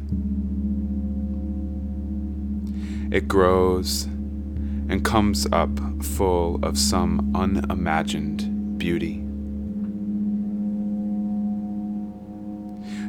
[3.12, 5.68] It grows and comes up
[6.02, 9.22] full of some unimagined beauty.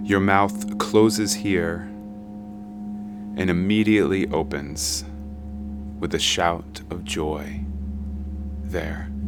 [0.03, 1.87] Your mouth closes here
[3.37, 5.05] and immediately opens
[6.01, 7.63] with a shout of joy
[8.71, 9.20] there.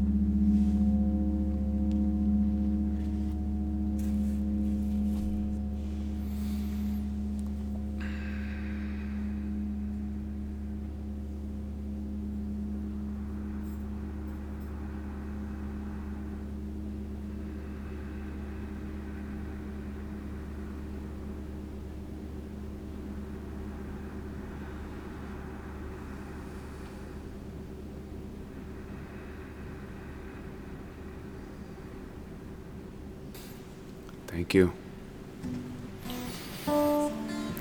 [34.53, 34.73] Thank you.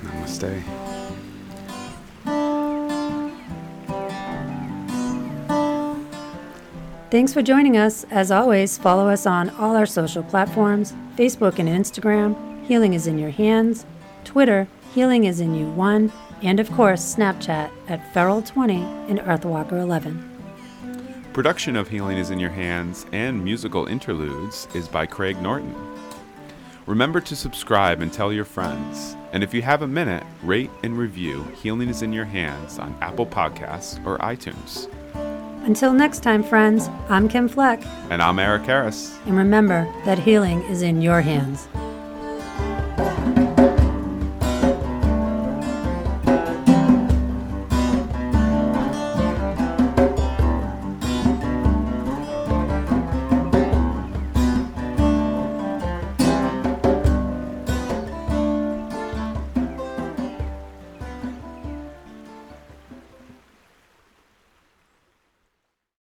[0.03, 0.61] Namaste.
[7.09, 8.03] Thanks for joining us.
[8.11, 13.17] As always, follow us on all our social platforms Facebook and Instagram, Healing is in
[13.17, 13.83] Your Hands,
[14.23, 16.11] Twitter, Healing is in You 1,
[16.43, 20.29] and of course, Snapchat at Feral20 and Earthwalker11.
[21.33, 25.73] Production of Healing is in Your Hands and musical interludes is by Craig Norton.
[26.85, 29.15] Remember to subscribe and tell your friends.
[29.31, 32.95] And if you have a minute, rate and review Healing is in Your Hands on
[33.01, 34.89] Apple Podcasts or iTunes.
[35.65, 39.17] Until next time, friends, I'm Kim Fleck, And I'm Eric Harris.
[39.25, 41.69] and remember that healing is in your hands.